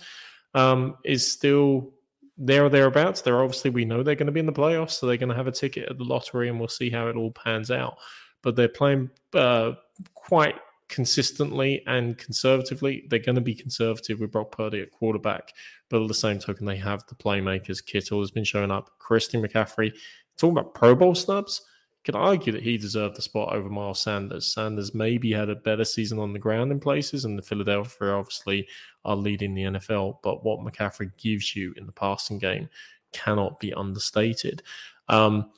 um, 0.54 0.96
is 1.04 1.30
still 1.30 1.92
there 2.36 2.64
or 2.64 2.68
thereabouts. 2.68 3.22
They're 3.22 3.42
obviously 3.42 3.70
we 3.70 3.84
know 3.84 4.02
they're 4.02 4.16
going 4.16 4.26
to 4.26 4.32
be 4.32 4.40
in 4.40 4.46
the 4.46 4.52
playoffs, 4.52 4.92
so 4.92 5.06
they're 5.06 5.16
going 5.16 5.28
to 5.28 5.36
have 5.36 5.46
a 5.46 5.52
ticket 5.52 5.88
at 5.88 5.98
the 5.98 6.04
lottery, 6.04 6.48
and 6.48 6.58
we'll 6.58 6.68
see 6.68 6.90
how 6.90 7.06
it 7.06 7.14
all 7.14 7.30
pans 7.30 7.70
out. 7.70 7.96
But 8.42 8.56
they're 8.56 8.68
playing 8.68 9.10
uh, 9.34 9.72
quite 10.14 10.56
consistently 10.90 11.82
and 11.86 12.18
conservatively. 12.18 13.06
They're 13.08 13.18
going 13.18 13.36
to 13.36 13.40
be 13.40 13.54
conservative 13.54 14.20
with 14.20 14.32
Brock 14.32 14.50
Purdy 14.50 14.82
at 14.82 14.90
quarterback, 14.90 15.54
but 15.88 16.02
at 16.02 16.08
the 16.08 16.14
same 16.14 16.38
token, 16.38 16.66
they 16.66 16.76
have 16.76 17.06
the 17.06 17.14
playmakers. 17.14 17.84
Kittle 17.84 18.20
has 18.20 18.30
been 18.30 18.44
showing 18.44 18.70
up. 18.70 18.90
Christian 18.98 19.42
McCaffrey. 19.42 19.92
Talking 20.36 20.58
about 20.58 20.74
Pro 20.74 20.94
Bowl 20.94 21.14
snubs, 21.14 21.62
could 22.04 22.14
argue 22.14 22.52
that 22.52 22.62
he 22.62 22.78
deserved 22.78 23.16
the 23.16 23.22
spot 23.22 23.54
over 23.54 23.68
Miles 23.68 24.00
Sanders. 24.00 24.46
Sanders 24.46 24.94
maybe 24.94 25.32
had 25.32 25.50
a 25.50 25.54
better 25.54 25.84
season 25.84 26.18
on 26.18 26.32
the 26.32 26.38
ground 26.38 26.72
in 26.72 26.80
places, 26.80 27.24
and 27.24 27.38
the 27.38 27.42
Philadelphia 27.42 28.10
obviously 28.10 28.66
are 29.04 29.16
leading 29.16 29.54
the 29.54 29.64
NFL. 29.64 30.18
But 30.22 30.44
what 30.44 30.60
McCaffrey 30.60 31.10
gives 31.18 31.54
you 31.54 31.74
in 31.76 31.86
the 31.86 31.92
passing 31.92 32.38
game 32.38 32.68
cannot 33.12 33.60
be 33.60 33.74
understated. 33.74 34.62
Um, 35.08 35.50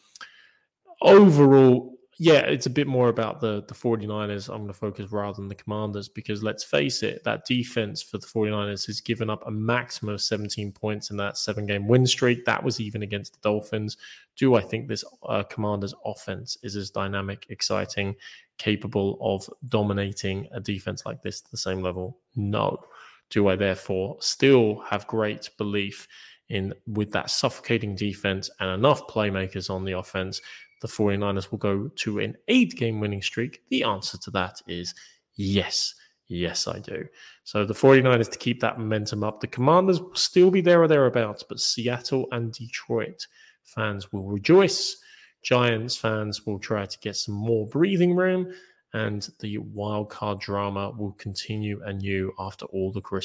overall, 1.01 1.97
yeah, 2.23 2.43
it's 2.43 2.67
a 2.67 2.71
bit 2.71 2.87
more 2.87 3.09
about 3.09 3.41
the, 3.41 3.65
the 3.67 3.75
49ers. 3.75 4.49
I'm 4.49 4.59
going 4.59 4.69
to 4.69 4.73
focus 4.73 5.11
rather 5.11 5.35
than 5.35 5.49
the 5.49 5.57
Commanders 5.57 6.09
because 6.09 6.41
let's 6.41 6.63
face 6.63 7.03
it, 7.03 7.25
that 7.25 7.45
defense 7.47 8.01
for 8.01 8.19
the 8.19 8.29
49ers 8.29 8.87
has 8.87 9.01
given 9.01 9.29
up 9.29 9.45
a 9.45 9.51
maximum 9.51 10.15
of 10.15 10.21
17 10.21 10.71
points 10.71 11.11
in 11.11 11.17
that 11.17 11.37
seven 11.37 11.67
game 11.67 11.89
win 11.89 12.07
streak. 12.07 12.45
That 12.45 12.63
was 12.63 12.79
even 12.79 13.03
against 13.03 13.33
the 13.33 13.41
Dolphins. 13.41 13.97
Do 14.37 14.55
I 14.55 14.61
think 14.61 14.87
this 14.87 15.05
uh, 15.25 15.43
Commanders 15.43 15.95
offense 16.05 16.57
is 16.63 16.77
as 16.77 16.91
dynamic, 16.91 17.47
exciting, 17.49 18.15
capable 18.57 19.19
of 19.21 19.51
dominating 19.69 20.47
a 20.53 20.61
defense 20.61 21.05
like 21.05 21.23
this 21.23 21.41
to 21.41 21.51
the 21.51 21.57
same 21.57 21.83
level? 21.83 22.19
No. 22.37 22.85
Do 23.31 23.49
I 23.49 23.57
therefore 23.57 24.19
still 24.21 24.79
have 24.89 25.09
great 25.09 25.51
belief 25.59 26.07
in 26.51 26.73
with 26.87 27.11
that 27.11 27.31
suffocating 27.31 27.97
defense 27.97 28.49
and 28.61 28.71
enough 28.71 29.09
playmakers 29.09 29.71
on 29.71 29.85
the 29.85 29.99
offense 29.99 30.41
the 30.83 30.89
49ers 30.89 31.51
will 31.51 31.59
go 31.59 31.89
to 31.89 32.19
an 32.19 32.37
eight 32.49 32.77
game 32.77 33.01
winning 33.01 33.23
streak? 33.23 33.63
The 33.71 33.85
answer 33.85 34.19
to 34.19 34.31
that 34.33 34.61
is 34.67 34.95
yes. 35.37 35.95
Yes, 36.27 36.67
I 36.67 36.81
do. 36.81 37.07
So 37.45 37.65
the 37.65 37.75
49ers 37.75 38.31
to 38.31 38.39
keep 38.39 38.61
that 38.61 38.79
momentum 38.79 39.23
up. 39.23 39.41
The 39.41 39.47
Commanders 39.47 40.01
will 40.01 40.15
still 40.15 40.51
be 40.51 40.61
there 40.61 40.83
or 40.83 40.89
thereabouts, 40.89 41.43
but 41.43 41.61
Seattle 41.61 42.27
and 42.33 42.53
Detroit 42.53 43.27
fans 43.63 44.13
will 44.13 44.25
rejoice. 44.25 44.97
Giants 45.43 45.97
fans 45.97 46.47
will 46.47 46.59
try 46.59 46.87
to 46.87 46.99
get 46.99 47.17
some 47.17 47.35
more 47.35 47.67
breathing 47.67 48.17
room, 48.17 48.53
and 48.93 49.29
the 49.41 49.59
wild 49.59 50.11
card 50.11 50.41
drama 50.41 50.91
will 50.97 51.13
continue 51.13 51.81
anew 51.85 52.33
after 52.39 52.67
all 52.67 52.91
the 52.91 53.01
Chris 53.01 53.21